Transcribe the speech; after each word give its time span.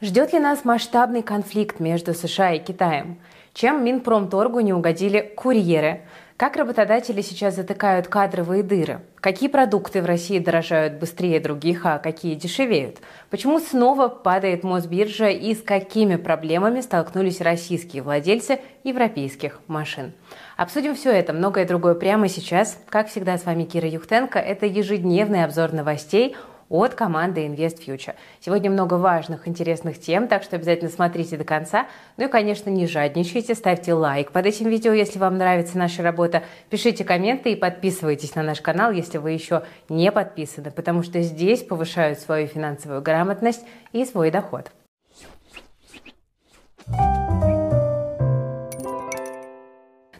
Ждет 0.00 0.32
ли 0.32 0.38
нас 0.38 0.64
масштабный 0.64 1.22
конфликт 1.22 1.80
между 1.80 2.14
США 2.14 2.52
и 2.52 2.60
Китаем? 2.60 3.18
Чем 3.52 3.84
Минпромторгу 3.84 4.60
не 4.60 4.72
угодили 4.72 5.32
курьеры? 5.36 6.02
Как 6.36 6.54
работодатели 6.54 7.20
сейчас 7.20 7.56
затыкают 7.56 8.06
кадровые 8.06 8.62
дыры? 8.62 9.00
Какие 9.16 9.48
продукты 9.48 10.00
в 10.00 10.06
России 10.06 10.38
дорожают 10.38 11.00
быстрее 11.00 11.40
других, 11.40 11.84
а 11.84 11.98
какие 11.98 12.36
дешевеют? 12.36 12.98
Почему 13.28 13.58
снова 13.58 14.06
падает 14.06 14.62
Мосбиржа 14.62 15.30
и 15.30 15.52
с 15.52 15.62
какими 15.62 16.14
проблемами 16.14 16.80
столкнулись 16.80 17.40
российские 17.40 18.04
владельцы 18.04 18.60
европейских 18.84 19.58
машин? 19.66 20.12
Обсудим 20.56 20.94
все 20.94 21.10
это, 21.10 21.32
многое 21.32 21.66
другое 21.66 21.94
прямо 21.94 22.28
сейчас. 22.28 22.78
Как 22.88 23.08
всегда, 23.08 23.36
с 23.36 23.44
вами 23.44 23.64
Кира 23.64 23.88
Юхтенко. 23.88 24.38
Это 24.38 24.64
ежедневный 24.66 25.42
обзор 25.42 25.72
новостей– 25.72 26.36
от 26.68 26.94
команды 26.94 27.46
Invest 27.46 27.84
Future. 27.86 28.14
Сегодня 28.40 28.70
много 28.70 28.94
важных, 28.94 29.48
интересных 29.48 30.00
тем, 30.00 30.28
так 30.28 30.42
что 30.42 30.56
обязательно 30.56 30.90
смотрите 30.90 31.36
до 31.36 31.44
конца. 31.44 31.86
Ну 32.16 32.26
и, 32.26 32.28
конечно, 32.28 32.70
не 32.70 32.86
жадничайте, 32.86 33.54
ставьте 33.54 33.94
лайк 33.94 34.32
под 34.32 34.46
этим 34.46 34.68
видео, 34.68 34.92
если 34.92 35.18
вам 35.18 35.38
нравится 35.38 35.78
наша 35.78 36.02
работа. 36.02 36.42
Пишите 36.70 37.04
комменты 37.04 37.52
и 37.52 37.56
подписывайтесь 37.56 38.34
на 38.34 38.42
наш 38.42 38.60
канал, 38.60 38.92
если 38.92 39.18
вы 39.18 39.32
еще 39.32 39.62
не 39.88 40.12
подписаны, 40.12 40.70
потому 40.70 41.02
что 41.02 41.20
здесь 41.22 41.62
повышают 41.62 42.18
свою 42.18 42.46
финансовую 42.46 43.02
грамотность 43.02 43.64
и 43.92 44.04
свой 44.04 44.30
доход. 44.30 44.70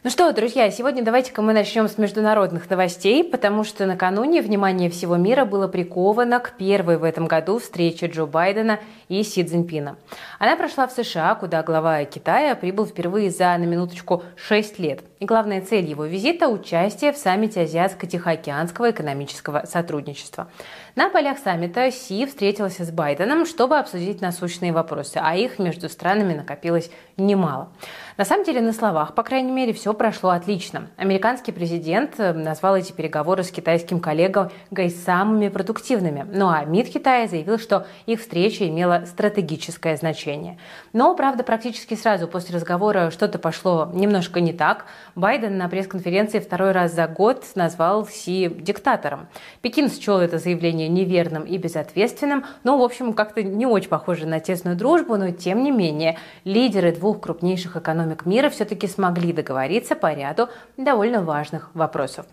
Ну 0.04 0.10
что, 0.10 0.32
друзья, 0.32 0.70
сегодня 0.70 1.02
давайте-ка 1.02 1.42
мы 1.42 1.52
начнем 1.52 1.88
с 1.88 1.98
международных 1.98 2.70
новостей, 2.70 3.24
потому 3.24 3.64
что 3.64 3.84
накануне 3.84 4.42
внимание 4.42 4.90
всего 4.90 5.16
мира 5.16 5.44
было 5.44 5.66
приковано 5.66 6.38
к 6.38 6.52
первой 6.52 6.98
в 6.98 7.02
этом 7.02 7.26
году 7.26 7.58
встрече 7.58 8.06
Джо 8.06 8.26
Байдена 8.26 8.78
и 9.08 9.24
Си 9.24 9.42
Цзиньпина. 9.42 9.96
Она 10.38 10.54
прошла 10.54 10.86
в 10.86 10.92
США, 10.92 11.34
куда 11.34 11.64
глава 11.64 12.04
Китая 12.04 12.54
прибыл 12.54 12.86
впервые 12.86 13.32
за, 13.32 13.58
на 13.58 13.64
минуточку, 13.64 14.22
6 14.36 14.78
лет. 14.78 15.00
И 15.20 15.24
главная 15.24 15.60
цель 15.60 15.84
его 15.84 16.04
визита– 16.04 16.48
участие 16.48 17.12
в 17.12 17.16
саммите 17.16 17.62
Азиатско-Тихоокеанского 17.62 18.92
экономического 18.92 19.64
сотрудничества. 19.66 20.48
На 20.94 21.10
полях 21.10 21.38
саммита 21.38 21.90
Си 21.90 22.24
встретился 22.24 22.84
с 22.84 22.92
Байденом, 22.92 23.44
чтобы 23.44 23.78
обсудить 23.78 24.20
насущные 24.20 24.72
вопросы, 24.72 25.18
а 25.20 25.34
их 25.34 25.58
между 25.58 25.88
странами 25.88 26.34
накопилось 26.34 26.90
немало. 27.16 27.70
На 28.16 28.24
самом 28.24 28.44
деле, 28.44 28.60
на 28.60 28.72
словах, 28.72 29.14
по 29.14 29.22
крайней 29.22 29.52
мере, 29.52 29.72
все 29.72 29.92
прошло 29.94 30.30
отлично. 30.30 30.88
Американский 30.96 31.52
президент 31.52 32.18
э, 32.18 32.32
назвал 32.32 32.76
эти 32.76 32.92
переговоры 32.92 33.44
с 33.44 33.50
китайским 33.50 34.00
коллегой 34.00 34.90
самыми 34.90 35.48
продуктивными. 35.48 36.26
Ну 36.32 36.48
а 36.48 36.64
МИД 36.64 36.94
Китая 36.94 37.28
заявил, 37.28 37.58
что 37.58 37.86
их 38.06 38.20
встреча 38.20 38.68
имела 38.68 39.04
стратегическое 39.06 39.96
значение. 39.96 40.58
Но, 40.92 41.14
правда, 41.14 41.44
практически 41.44 41.94
сразу 41.94 42.26
после 42.26 42.56
разговора 42.56 43.10
что-то 43.10 43.38
пошло 43.38 43.88
немножко 43.92 44.40
не 44.40 44.52
так. 44.52 44.86
Байден 45.18 45.58
на 45.58 45.68
пресс-конференции 45.68 46.38
второй 46.38 46.70
раз 46.70 46.94
за 46.94 47.08
год 47.08 47.44
назвал 47.56 48.06
Си 48.06 48.48
диктатором. 48.48 49.26
Пекин 49.62 49.90
счел 49.90 50.20
это 50.20 50.38
заявление 50.38 50.86
неверным 50.86 51.42
и 51.42 51.58
безответственным, 51.58 52.44
но, 52.62 52.78
в 52.78 52.82
общем, 52.82 53.12
как-то 53.12 53.42
не 53.42 53.66
очень 53.66 53.88
похоже 53.88 54.26
на 54.26 54.38
тесную 54.38 54.76
дружбу, 54.76 55.16
но, 55.16 55.32
тем 55.32 55.64
не 55.64 55.72
менее, 55.72 56.18
лидеры 56.44 56.92
двух 56.92 57.20
крупнейших 57.20 57.74
экономик 57.74 58.26
мира 58.26 58.48
все-таки 58.48 58.86
смогли 58.86 59.32
договориться 59.32 59.96
по 59.96 60.14
ряду 60.14 60.50
довольно 60.76 61.20
важных 61.20 61.74
вопросов. 61.74 62.24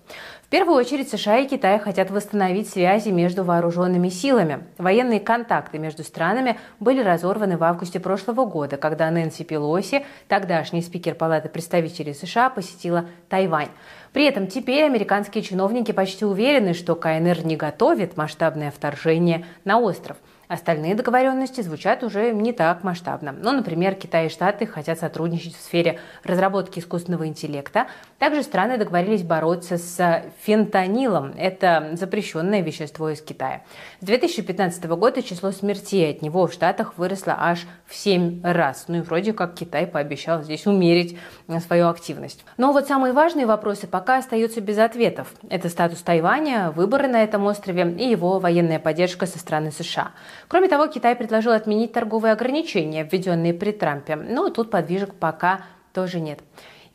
Первую 0.56 0.78
очередь 0.78 1.10
США 1.10 1.40
и 1.40 1.50
Китай 1.50 1.78
хотят 1.80 2.10
восстановить 2.12 2.70
связи 2.70 3.10
между 3.10 3.44
вооруженными 3.44 4.08
силами. 4.08 4.64
Военные 4.78 5.20
контакты 5.20 5.80
между 5.80 6.06
странами 6.06 6.58
были 6.80 7.04
разорваны 7.04 7.58
в 7.58 7.64
августе 7.66 8.00
прошлого 8.00 8.46
года, 8.46 8.78
когда 8.78 9.12
Нэнси 9.12 9.44
Пелоси, 9.44 10.06
тогдашний 10.30 10.82
спикер 10.82 11.14
Палаты 11.16 11.50
представителей 11.50 12.14
США, 12.14 12.50
посетила 12.50 13.04
Тайвань. 13.28 13.68
При 14.14 14.24
этом 14.24 14.48
теперь 14.48 14.86
американские 14.86 15.44
чиновники 15.44 15.92
почти 15.92 16.24
уверены, 16.24 16.74
что 16.74 16.96
КНР 16.96 17.46
не 17.46 17.58
готовит 17.58 18.16
масштабное 18.16 18.72
вторжение 18.72 19.46
на 19.66 19.80
остров– 19.80 20.16
Остальные 20.48 20.96
договоренности 20.96 21.62
звучат 21.62 22.04
уже 22.04 22.32
не 22.32 22.54
так 22.54 22.84
масштабно. 22.84 23.32
Ну, 23.32 23.52
например, 23.52 23.96
Китай 23.96 24.28
и 24.28 24.30
Штаты 24.30 24.68
хотят 24.68 25.00
сотрудничать 25.00 25.56
в 25.56 25.62
сфере 25.62 26.00
разработки 26.24 26.80
искусственного 26.80 27.28
интеллекта. 27.28 27.88
Также 28.20 28.44
страны 28.44 28.78
договорились 28.78 29.24
бороться 29.24 29.78
с 29.78 30.24
фентанилом. 30.42 31.34
Это 31.38 31.92
запрещенное 31.94 32.62
вещество 32.62 33.10
из 33.10 33.22
Китая. 33.22 33.62
С 34.06 34.08
2015 34.08 34.84
года 34.86 35.24
число 35.24 35.50
смертей 35.50 36.12
от 36.12 36.22
него 36.22 36.46
в 36.46 36.54
Штатах 36.54 36.96
выросло 36.96 37.36
аж 37.40 37.66
в 37.88 37.96
7 37.96 38.44
раз. 38.44 38.86
Ну 38.88 38.98
и 38.98 39.02
вроде 39.02 39.34
как 39.34 39.56
Китай 39.56 39.88
пообещал 39.88 40.44
здесь 40.44 40.68
умерить 40.68 41.18
свою 41.66 41.88
активность. 41.88 42.46
Но 42.58 42.72
вот 42.72 42.86
самые 42.86 43.14
важные 43.14 43.48
вопросы 43.48 43.88
пока 43.88 44.20
остаются 44.20 44.62
без 44.62 44.78
ответов. 44.78 45.34
Это 45.50 45.70
статус 45.70 46.04
Тайваня, 46.04 46.70
выборы 46.70 47.08
на 47.08 47.24
этом 47.24 47.48
острове 47.48 47.96
и 47.98 48.08
его 48.08 48.38
военная 48.38 48.78
поддержка 48.78 49.26
со 49.26 49.40
стороны 49.40 49.72
США. 49.72 50.12
Кроме 50.50 50.68
того, 50.68 50.86
Китай 50.86 51.16
предложил 51.16 51.54
отменить 51.54 51.92
торговые 51.92 52.34
ограничения, 52.34 53.10
введенные 53.12 53.56
при 53.56 53.72
Трампе. 53.72 54.18
Но 54.18 54.52
тут 54.52 54.70
подвижек 54.70 55.16
пока 55.16 55.62
тоже 55.94 56.20
нет. 56.20 56.42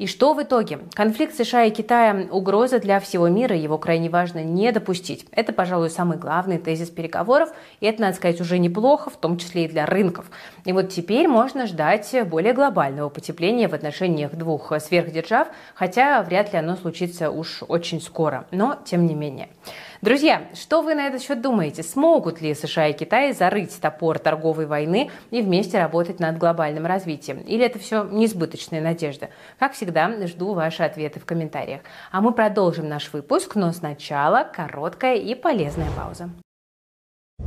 И 0.01 0.07
что 0.07 0.33
в 0.33 0.43
итоге? 0.43 0.79
Конфликт 0.95 1.37
США 1.37 1.65
и 1.65 1.71
Китая– 1.71 2.27
угроза 2.31 2.79
для 2.79 3.01
всего 3.01 3.29
мира, 3.29 3.55
его 3.55 3.77
крайне 3.77 4.09
важно 4.09 4.43
не 4.43 4.73
допустить. 4.73 5.27
Это, 5.31 5.53
пожалуй, 5.53 5.91
самый 5.91 6.17
главный 6.17 6.57
тезис 6.57 6.89
переговоров, 6.89 7.51
и 7.81 7.87
это, 7.87 8.01
надо 8.01 8.17
сказать, 8.17 8.41
уже 8.41 8.59
неплохо, 8.59 9.11
в 9.11 9.19
том 9.19 9.37
числе 9.37 9.67
и 9.67 9.69
для 9.69 9.85
рынков. 9.85 10.31
И 10.65 10.73
вот 10.73 10.89
теперь 10.89 11.29
можно 11.29 11.67
ждать 11.67 12.17
более 12.31 12.55
глобального 12.55 13.11
потепления 13.11 13.69
в 13.69 13.75
отношениях 13.75 14.35
двух 14.35 14.73
сверхдержав, 14.81 15.49
хотя 15.75 16.23
вряд 16.23 16.51
ли 16.55 16.61
оно 16.61 16.77
случится 16.77 17.31
уж 17.31 17.63
очень 17.69 18.01
скоро, 18.01 18.47
но 18.53 18.79
тем 18.83 19.05
не 19.05 19.15
менее. 19.15 19.51
Друзья, 20.03 20.45
что 20.55 20.81
вы 20.81 20.95
на 20.95 21.09
этот 21.09 21.21
счет 21.21 21.43
думаете? 21.43 21.83
Смогут 21.83 22.41
ли 22.41 22.55
США 22.55 22.87
и 22.87 22.95
Китай 22.95 23.35
зарыть 23.35 23.79
топор 23.83 24.19
торговой 24.19 24.65
войны 24.65 25.11
и 25.31 25.43
вместе 25.43 25.79
работать 25.79 26.21
над 26.21 26.39
глобальным 26.39 26.87
развитием? 26.87 27.41
Или 27.41 27.67
это 27.67 27.79
все 27.79 28.05
несбыточная 28.05 28.81
надежда? 28.81 29.29
Как 29.59 29.75
всегда, 29.75 30.11
жду 30.27 30.55
ваши 30.55 30.85
ответы 30.85 31.21
в 31.21 31.27
комментариях. 31.27 31.83
А 32.13 32.23
мы 32.23 32.33
продолжим 32.33 32.89
наш 32.89 33.13
выпуск, 33.13 33.57
но 33.57 33.73
сначала 33.73 34.49
короткая 34.51 35.17
и 35.17 35.35
полезная 35.35 35.91
пауза. 35.95 36.31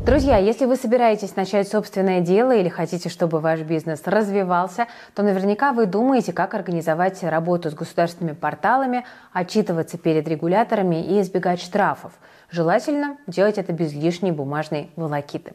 Друзья, 0.06 0.38
если 0.38 0.66
вы 0.66 0.76
собираетесь 0.76 1.38
начать 1.38 1.70
собственное 1.70 2.20
дело 2.20 2.54
или 2.54 2.68
хотите, 2.68 3.08
чтобы 3.08 3.40
ваш 3.40 3.62
бизнес 3.62 4.02
развивался, 4.06 4.88
то 5.16 5.24
наверняка 5.24 5.72
вы 5.72 5.86
думаете, 5.86 6.34
как 6.34 6.54
организовать 6.54 7.24
работу 7.24 7.70
с 7.70 7.74
государственными 7.74 8.36
порталами, 8.36 9.06
отчитываться 9.32 9.98
перед 9.98 10.28
регуляторами 10.28 11.02
и 11.02 11.22
избегать 11.22 11.62
штрафов. 11.62 12.12
Желательно 12.54 13.18
делать 13.26 13.58
это 13.58 13.74
без 13.74 13.94
лишней 13.94 14.30
бумажной 14.30 14.92
волокиты. 14.96 15.54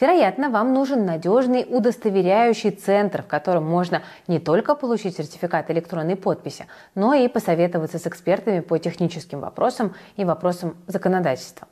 Вероятно, 0.00 0.48
вам 0.48 0.72
нужен 0.72 1.04
надежный 1.04 1.66
удостоверяющий 1.68 2.70
центр, 2.70 3.24
в 3.24 3.26
котором 3.26 3.64
можно 3.64 4.02
не 4.28 4.38
только 4.38 4.76
получить 4.76 5.16
сертификат 5.16 5.72
электронной 5.72 6.14
подписи, 6.14 6.66
но 6.94 7.14
и 7.14 7.26
посоветоваться 7.26 7.98
с 7.98 8.06
экспертами 8.06 8.60
по 8.60 8.78
техническим 8.78 9.40
вопросам 9.40 9.96
и 10.14 10.24
вопросам 10.24 10.76
законодательства. 10.86 11.66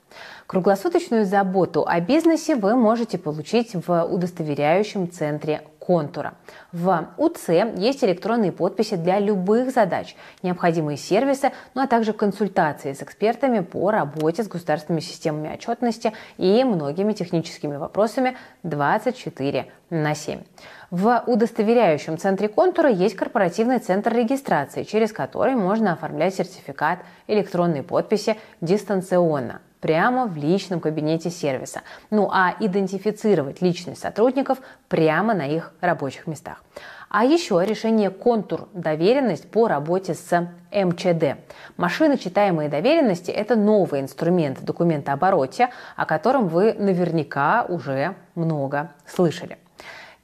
Круглосуточную 0.48 1.24
заботу 1.24 1.84
о 1.86 2.00
бизнесе 2.00 2.56
вы 2.56 2.74
можете 2.74 3.16
получить 3.16 3.74
в 3.74 4.02
удостоверяющем 4.02 5.08
центре 5.08 5.62
контура. 5.86 6.34
В 6.72 7.08
УЦ 7.18 7.48
есть 7.76 8.04
электронные 8.04 8.52
подписи 8.52 8.96
для 8.96 9.18
любых 9.18 9.70
задач, 9.70 10.16
необходимые 10.42 10.96
сервисы, 10.96 11.52
ну 11.74 11.82
а 11.82 11.86
также 11.86 12.12
консультации 12.12 12.92
с 12.92 13.02
экспертами 13.02 13.60
по 13.60 13.90
работе 13.90 14.42
с 14.42 14.48
государственными 14.48 15.00
системами 15.00 15.52
отчетности 15.52 16.12
и 16.38 16.64
многими 16.64 17.12
техническими 17.12 17.76
вопросами 17.76 18.36
24 18.62 19.66
на 19.90 20.14
7. 20.14 20.40
В 20.90 21.22
удостоверяющем 21.26 22.18
центре 22.18 22.48
контура 22.48 22.88
есть 22.90 23.16
корпоративный 23.16 23.78
центр 23.78 24.14
регистрации, 24.14 24.84
через 24.84 25.12
который 25.12 25.54
можно 25.54 25.92
оформлять 25.92 26.34
сертификат 26.34 27.00
электронной 27.26 27.82
подписи 27.82 28.36
дистанционно 28.60 29.60
прямо 29.84 30.24
в 30.24 30.38
личном 30.38 30.80
кабинете 30.80 31.28
сервиса. 31.28 31.82
Ну 32.08 32.30
а 32.32 32.54
идентифицировать 32.58 33.60
личность 33.60 34.00
сотрудников 34.00 34.56
прямо 34.88 35.34
на 35.34 35.46
их 35.46 35.74
рабочих 35.82 36.26
местах. 36.26 36.64
А 37.10 37.22
еще 37.22 37.62
решение 37.62 38.08
контур 38.08 38.66
доверенность 38.72 39.50
по 39.50 39.68
работе 39.68 40.14
с 40.14 40.48
МЧД. 40.72 41.36
Машиночитаемые 41.76 42.70
доверенности– 42.70 43.30
это 43.42 43.56
новый 43.56 44.00
инструмент 44.00 44.58
в 44.58 44.64
документообороте, 44.64 45.68
о 45.96 46.06
котором 46.06 46.48
вы 46.48 46.72
наверняка 46.72 47.66
уже 47.68 48.14
много 48.34 48.90
слышали. 49.06 49.58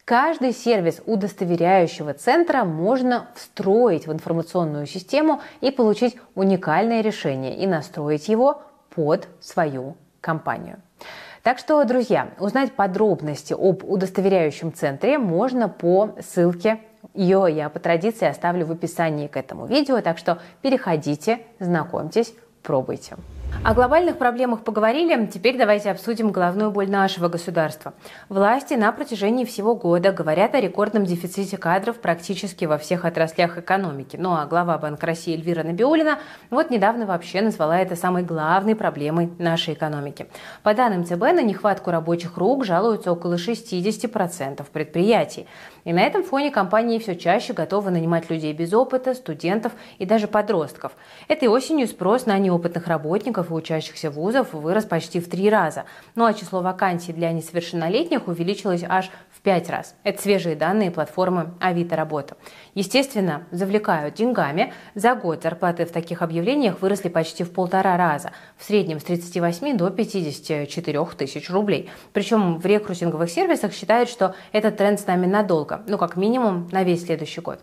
Каждый 0.06 0.52
сервис 0.54 1.02
удостоверяющего 1.04 2.14
центра 2.14 2.64
можно 2.64 3.28
встроить 3.36 4.06
в 4.06 4.12
информационную 4.12 4.86
систему 4.86 5.42
и 5.60 5.70
получить 5.70 6.16
уникальное 6.34 7.02
решение 7.02 7.58
и 7.58 7.66
настроить 7.66 8.26
его 8.28 8.62
под 9.00 9.28
свою 9.40 9.96
компанию. 10.20 10.76
Так 11.42 11.58
что, 11.58 11.82
друзья, 11.84 12.28
узнать 12.38 12.72
подробности 12.72 13.54
об 13.54 13.82
удостоверяющем 13.82 14.74
центре 14.74 15.16
можно 15.16 15.70
по 15.70 16.10
ссылке 16.20 16.80
ее 17.14 17.46
я 17.48 17.70
по 17.70 17.78
традиции 17.78 18.28
оставлю 18.28 18.66
в 18.66 18.72
описании 18.72 19.26
к 19.26 19.38
этому 19.38 19.64
видео, 19.64 20.02
так 20.02 20.18
что 20.18 20.38
переходите, 20.60 21.40
знакомьтесь, 21.58 22.34
пробуйте. 22.62 23.16
О 23.62 23.74
глобальных 23.74 24.16
проблемах 24.16 24.64
поговорили, 24.64 25.26
теперь 25.26 25.58
давайте 25.58 25.90
обсудим 25.90 26.30
головную 26.30 26.70
боль 26.70 26.88
нашего 26.88 27.28
государства. 27.28 27.92
Власти 28.30 28.72
на 28.72 28.90
протяжении 28.90 29.44
всего 29.44 29.74
года 29.74 30.12
говорят 30.12 30.54
о 30.54 30.60
рекордном 30.60 31.04
дефиците 31.04 31.58
кадров 31.58 31.98
практически 32.00 32.64
во 32.64 32.78
всех 32.78 33.04
отраслях 33.04 33.58
экономики. 33.58 34.16
Ну 34.18 34.32
а 34.32 34.46
глава 34.46 34.78
Банка 34.78 35.06
России 35.06 35.34
Эльвира 35.34 35.62
Набиулина 35.62 36.18
вот 36.48 36.70
недавно 36.70 37.04
вообще 37.04 37.42
назвала 37.42 37.78
это 37.78 37.96
самой 37.96 38.22
главной 38.22 38.74
проблемой 38.74 39.30
нашей 39.38 39.74
экономики. 39.74 40.26
По 40.62 40.72
данным 40.72 41.04
ЦБ, 41.04 41.20
на 41.20 41.42
нехватку 41.42 41.90
рабочих 41.90 42.38
рук 42.38 42.64
жалуются 42.64 43.12
около 43.12 43.34
60% 43.34 44.64
предприятий. 44.72 45.46
И 45.84 45.92
на 45.92 46.00
этом 46.00 46.22
фоне 46.22 46.50
компании 46.50 46.98
все 46.98 47.16
чаще 47.16 47.52
готовы 47.52 47.90
нанимать 47.90 48.30
людей 48.30 48.52
без 48.52 48.72
опыта, 48.72 49.14
студентов 49.14 49.72
и 49.98 50.06
даже 50.06 50.28
подростков. 50.28 50.92
Этой 51.28 51.48
осенью 51.48 51.86
спрос 51.86 52.26
на 52.26 52.38
неопытных 52.38 52.86
работников 52.86 53.50
и 53.50 53.54
учащихся 53.54 54.10
вузов 54.10 54.52
вырос 54.52 54.84
почти 54.84 55.20
в 55.20 55.28
три 55.28 55.48
раза. 55.48 55.84
Ну 56.14 56.24
а 56.24 56.34
число 56.34 56.60
вакансий 56.60 57.12
для 57.12 57.32
несовершеннолетних 57.32 58.28
увеличилось 58.28 58.84
аж 58.86 59.10
в 59.30 59.40
пять 59.40 59.70
раз. 59.70 59.94
Это 60.04 60.20
свежие 60.20 60.56
данные 60.56 60.90
платформы 60.90 61.54
Авито 61.60 61.96
Работа. 61.96 62.36
Естественно, 62.74 63.46
завлекают 63.50 64.14
деньгами. 64.14 64.72
За 64.94 65.14
год 65.14 65.42
зарплаты 65.42 65.86
в 65.86 65.92
таких 65.92 66.22
объявлениях 66.22 66.80
выросли 66.80 67.08
почти 67.08 67.44
в 67.44 67.52
полтора 67.52 67.96
раза. 67.96 68.32
В 68.58 68.64
среднем 68.64 69.00
с 69.00 69.04
38 69.04 69.76
до 69.76 69.90
54 69.90 71.04
тысяч 71.16 71.50
рублей. 71.50 71.90
Причем 72.12 72.58
в 72.58 72.66
рекрутинговых 72.66 73.30
сервисах 73.30 73.72
считают, 73.72 74.08
что 74.08 74.34
этот 74.52 74.76
тренд 74.76 75.00
с 75.00 75.06
нами 75.06 75.26
надолго. 75.26 75.69
Ну, 75.86 75.98
как 75.98 76.16
минимум, 76.16 76.68
на 76.72 76.82
весь 76.84 77.04
следующий 77.04 77.40
год. 77.40 77.60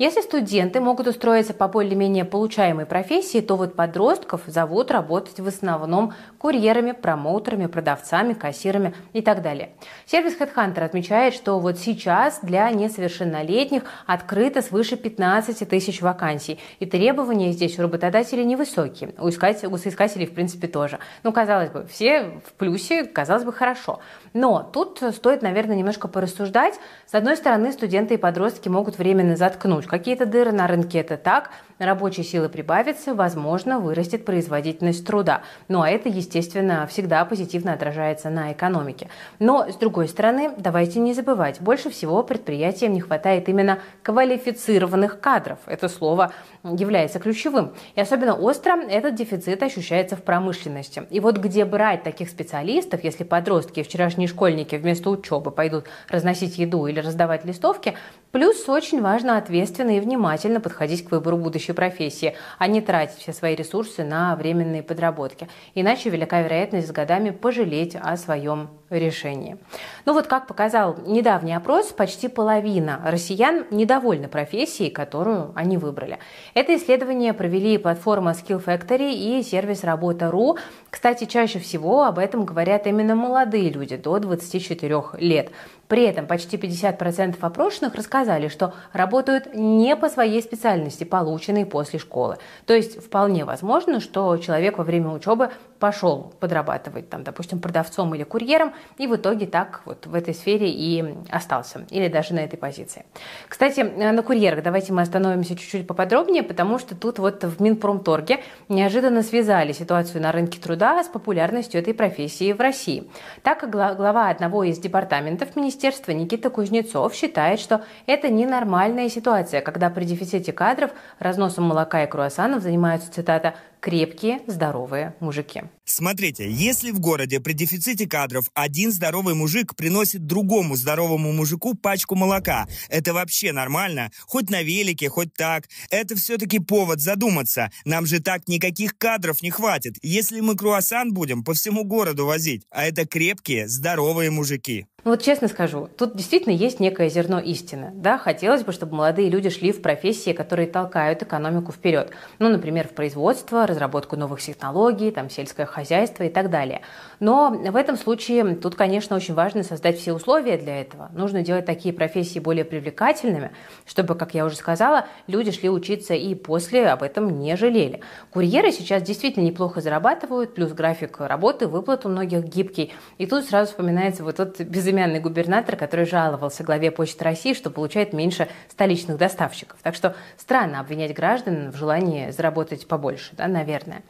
Если 0.00 0.22
студенты 0.22 0.80
могут 0.80 1.08
устроиться 1.08 1.52
по 1.52 1.68
более-менее 1.68 2.24
получаемой 2.24 2.86
профессии, 2.86 3.42
то 3.42 3.56
вот 3.56 3.76
подростков 3.76 4.40
зовут 4.46 4.90
работать 4.90 5.38
в 5.38 5.46
основном 5.46 6.14
курьерами, 6.38 6.92
промоутерами, 6.92 7.66
продавцами, 7.66 8.32
кассирами 8.32 8.94
и 9.12 9.20
так 9.20 9.42
далее. 9.42 9.72
Сервис 10.06 10.38
Headhunter 10.40 10.84
отмечает, 10.84 11.34
что 11.34 11.58
вот 11.58 11.78
сейчас 11.78 12.38
для 12.40 12.70
несовершеннолетних 12.70 13.82
открыто 14.06 14.62
свыше 14.62 14.96
15 14.96 15.68
тысяч 15.68 16.00
вакансий. 16.00 16.58
И 16.78 16.86
требования 16.86 17.52
здесь 17.52 17.78
у 17.78 17.82
работодателей 17.82 18.46
невысокие. 18.46 19.14
У, 19.18 19.28
искателей, 19.28 19.70
у 19.70 19.76
соискателей, 19.76 20.26
в 20.26 20.32
принципе, 20.32 20.66
тоже. 20.66 20.98
Ну, 21.24 21.32
казалось 21.32 21.68
бы, 21.68 21.86
все 21.90 22.40
в 22.46 22.54
плюсе, 22.54 23.04
казалось 23.04 23.44
бы, 23.44 23.52
хорошо. 23.52 24.00
Но 24.32 24.62
тут 24.62 25.02
стоит, 25.14 25.42
наверное, 25.42 25.76
немножко 25.76 26.06
порассуждать. 26.06 26.78
С 27.06 27.14
одной 27.14 27.36
стороны, 27.36 27.72
студенты 27.72 28.14
и 28.14 28.16
подростки 28.16 28.68
могут 28.68 28.98
временно 28.98 29.36
заткнуть 29.36 29.86
какие-то 29.86 30.26
дыры 30.26 30.52
на 30.52 30.66
рынке, 30.66 30.98
это 30.98 31.16
так. 31.16 31.50
Рабочей 31.80 32.24
силы 32.24 32.50
прибавится, 32.50 33.14
возможно, 33.14 33.80
вырастет 33.80 34.26
производительность 34.26 35.06
труда. 35.06 35.40
Ну 35.68 35.80
а 35.80 35.88
это, 35.88 36.10
естественно, 36.10 36.86
всегда 36.86 37.24
позитивно 37.24 37.72
отражается 37.72 38.28
на 38.28 38.52
экономике. 38.52 39.08
Но, 39.38 39.66
с 39.66 39.76
другой 39.76 40.06
стороны, 40.06 40.50
давайте 40.58 41.00
не 41.00 41.14
забывать, 41.14 41.58
больше 41.62 41.88
всего 41.88 42.22
предприятиям 42.22 42.92
не 42.92 43.00
хватает 43.00 43.48
именно 43.48 43.78
квалифицированных 44.02 45.20
кадров. 45.20 45.58
Это 45.64 45.88
слово 45.88 46.32
является 46.62 47.18
ключевым. 47.18 47.72
И 47.94 48.00
особенно 48.02 48.34
остро 48.34 48.76
этот 48.82 49.14
дефицит 49.14 49.62
ощущается 49.62 50.16
в 50.16 50.22
промышленности. 50.22 51.04
И 51.08 51.18
вот 51.18 51.38
где 51.38 51.64
брать 51.64 52.02
таких 52.02 52.28
специалистов, 52.28 53.02
если 53.04 53.24
подростки, 53.24 53.82
вчерашние 53.82 54.28
школьники 54.28 54.76
вместо 54.76 55.08
учебы 55.08 55.50
пойдут 55.50 55.86
разносить 56.10 56.58
еду 56.58 56.86
или 56.86 57.00
раздавать 57.00 57.46
листовки, 57.46 57.94
плюс 58.32 58.68
очень 58.68 59.00
важно 59.00 59.38
ответственно 59.38 59.96
и 59.96 60.00
внимательно 60.00 60.60
подходить 60.60 61.08
к 61.08 61.10
выбору 61.10 61.38
будущей 61.70 61.72
профессии, 61.72 62.36
а 62.58 62.66
не 62.66 62.80
тратить 62.80 63.18
все 63.18 63.32
свои 63.32 63.54
ресурсы 63.54 64.04
на 64.04 64.36
временные 64.36 64.82
подработки. 64.82 65.48
Иначе 65.74 66.10
велика 66.10 66.42
вероятность 66.42 66.88
с 66.88 66.92
годами 66.92 67.30
пожалеть 67.30 67.96
о 67.96 68.16
своем 68.16 68.68
решении. 68.98 69.56
Ну 70.04 70.12
вот, 70.12 70.26
как 70.26 70.46
показал 70.46 70.96
недавний 71.06 71.54
опрос, 71.54 71.86
почти 71.88 72.28
половина 72.28 73.00
россиян 73.04 73.66
недовольны 73.70 74.28
профессией, 74.28 74.90
которую 74.90 75.52
они 75.54 75.76
выбрали. 75.76 76.18
Это 76.54 76.76
исследование 76.76 77.32
провели 77.32 77.78
платформа 77.78 78.32
Skill 78.32 78.64
Factory 78.64 79.12
и 79.12 79.42
сервис 79.42 79.84
Работа.ру. 79.84 80.58
Кстати, 80.90 81.24
чаще 81.24 81.58
всего 81.58 82.04
об 82.04 82.18
этом 82.18 82.44
говорят 82.44 82.86
именно 82.86 83.14
молодые 83.14 83.70
люди 83.70 83.96
до 83.96 84.18
24 84.18 85.02
лет. 85.18 85.50
При 85.90 86.04
этом 86.04 86.28
почти 86.28 86.56
50% 86.56 87.36
опрошенных 87.40 87.96
рассказали, 87.96 88.46
что 88.46 88.74
работают 88.92 89.54
не 89.54 89.96
по 89.96 90.08
своей 90.08 90.40
специальности, 90.40 91.02
полученной 91.02 91.66
после 91.66 91.98
школы. 91.98 92.38
То 92.64 92.74
есть 92.74 93.04
вполне 93.04 93.44
возможно, 93.44 93.98
что 93.98 94.36
человек 94.36 94.78
во 94.78 94.84
время 94.84 95.08
учебы 95.08 95.50
пошел 95.80 96.32
подрабатывать, 96.38 97.10
там, 97.10 97.24
допустим, 97.24 97.58
продавцом 97.58 98.14
или 98.14 98.22
курьером, 98.22 98.72
и 98.98 99.06
в 99.06 99.16
итоге 99.16 99.46
так 99.46 99.82
вот 99.84 100.06
в 100.06 100.14
этой 100.14 100.34
сфере 100.34 100.70
и 100.70 101.04
остался, 101.30 101.86
или 101.90 102.08
даже 102.08 102.34
на 102.34 102.40
этой 102.40 102.56
позиции. 102.56 103.04
Кстати, 103.48 103.80
на 103.80 104.22
курьерах 104.22 104.62
давайте 104.62 104.92
мы 104.92 105.02
остановимся 105.02 105.56
чуть-чуть 105.56 105.86
поподробнее, 105.86 106.42
потому 106.42 106.78
что 106.78 106.94
тут 106.94 107.18
вот 107.18 107.44
в 107.44 107.60
Минпромторге 107.62 108.40
неожиданно 108.68 109.22
связали 109.22 109.72
ситуацию 109.72 110.22
на 110.22 110.32
рынке 110.32 110.60
труда 110.60 111.02
с 111.02 111.08
популярностью 111.08 111.80
этой 111.80 111.94
профессии 111.94 112.52
в 112.52 112.60
России. 112.60 113.08
Так 113.42 113.60
как 113.60 113.70
глава 113.70 114.28
одного 114.28 114.64
из 114.64 114.78
департаментов 114.78 115.56
министерства 115.56 116.12
Никита 116.12 116.50
Кузнецов 116.50 117.14
считает, 117.14 117.60
что 117.60 117.84
это 118.06 118.28
ненормальная 118.28 119.08
ситуация, 119.08 119.60
когда 119.60 119.90
при 119.90 120.04
дефиците 120.04 120.52
кадров 120.52 120.90
разносом 121.18 121.64
молока 121.64 122.04
и 122.04 122.06
круассанов 122.06 122.62
занимаются, 122.62 123.12
цитата, 123.12 123.54
крепкие, 123.80 124.40
здоровые 124.46 125.14
мужики. 125.20 125.62
Смотрите, 125.84 126.48
если 126.48 126.92
в 126.92 127.00
городе 127.00 127.40
при 127.40 127.52
дефиците 127.52 128.06
кадров 128.06 128.46
один 128.54 128.92
здоровый 128.92 129.34
мужик 129.34 129.74
приносит 129.74 130.24
другому 130.24 130.76
здоровому 130.76 131.32
мужику 131.32 131.74
пачку 131.74 132.14
молока, 132.14 132.68
это 132.88 133.12
вообще 133.12 133.52
нормально? 133.52 134.10
Хоть 134.20 134.50
на 134.50 134.62
велике, 134.62 135.08
хоть 135.08 135.34
так. 135.34 135.64
Это 135.90 136.14
все-таки 136.14 136.60
повод 136.60 137.00
задуматься. 137.00 137.72
Нам 137.84 138.06
же 138.06 138.20
так 138.20 138.46
никаких 138.46 138.96
кадров 138.96 139.42
не 139.42 139.50
хватит, 139.50 139.96
если 140.02 140.40
мы 140.40 140.56
круассан 140.56 141.12
будем 141.12 141.42
по 141.42 141.54
всему 141.54 141.84
городу 141.84 142.26
возить. 142.26 142.62
А 142.70 142.84
это 142.84 143.06
крепкие, 143.06 143.66
здоровые 143.66 144.30
мужики. 144.30 144.86
Ну 145.04 145.12
вот 145.12 145.22
честно 145.22 145.48
скажу, 145.48 145.88
тут 145.96 146.14
действительно 146.14 146.52
есть 146.52 146.78
некое 146.78 147.08
зерно 147.08 147.38
истины. 147.38 147.90
Да, 147.94 148.18
хотелось 148.18 148.64
бы, 148.64 148.72
чтобы 148.72 148.96
молодые 148.96 149.30
люди 149.30 149.48
шли 149.48 149.72
в 149.72 149.80
профессии, 149.80 150.32
которые 150.32 150.68
толкают 150.68 151.22
экономику 151.22 151.72
вперед. 151.72 152.10
Ну, 152.38 152.50
например, 152.50 152.86
в 152.86 152.90
производство, 152.90 153.66
разработку 153.66 154.16
новых 154.16 154.42
технологий, 154.42 155.10
там, 155.10 155.30
сельское 155.30 155.64
хозяйство 155.64 156.24
и 156.24 156.28
так 156.28 156.50
далее. 156.50 156.82
Но 157.18 157.50
в 157.50 157.76
этом 157.76 157.96
случае 157.96 158.56
тут, 158.56 158.74
конечно, 158.74 159.16
очень 159.16 159.32
важно 159.32 159.62
создать 159.62 159.98
все 159.98 160.12
условия 160.12 160.58
для 160.58 160.82
этого. 160.82 161.10
Нужно 161.14 161.40
делать 161.40 161.64
такие 161.64 161.94
профессии 161.94 162.38
более 162.38 162.66
привлекательными, 162.66 163.52
чтобы, 163.86 164.14
как 164.14 164.34
я 164.34 164.44
уже 164.44 164.56
сказала, 164.56 165.06
люди 165.26 165.50
шли 165.50 165.70
учиться 165.70 166.12
и 166.12 166.34
после 166.34 166.88
об 166.88 167.02
этом 167.02 167.38
не 167.38 167.56
жалели. 167.56 168.02
Курьеры 168.30 168.70
сейчас 168.70 169.02
действительно 169.02 169.44
неплохо 169.44 169.80
зарабатывают, 169.80 170.54
плюс 170.54 170.72
график 170.72 171.20
работы, 171.20 171.68
выплат 171.68 172.04
у 172.04 172.10
многих 172.10 172.44
гибкий. 172.44 172.92
И 173.16 173.26
тут 173.26 173.46
сразу 173.46 173.70
вспоминается 173.70 174.24
вот 174.24 174.36
тот 174.36 174.60
без 174.60 174.89
безымянный 174.90 175.20
губернатор, 175.20 175.76
который 175.76 176.04
жаловался 176.04 176.64
главе 176.64 176.90
Почты 176.90 177.24
России, 177.24 177.54
что 177.54 177.70
получает 177.70 178.12
меньше 178.12 178.48
столичных 178.68 179.16
доставщиков. 179.18 179.78
Так 179.82 179.94
что 179.94 180.16
странно 180.36 180.80
обвинять 180.80 181.14
граждан 181.14 181.70
в 181.70 181.76
желании 181.76 182.30
заработать 182.30 182.88
побольше, 182.88 183.30
да, 183.32 183.46
наверное. 183.46 184.02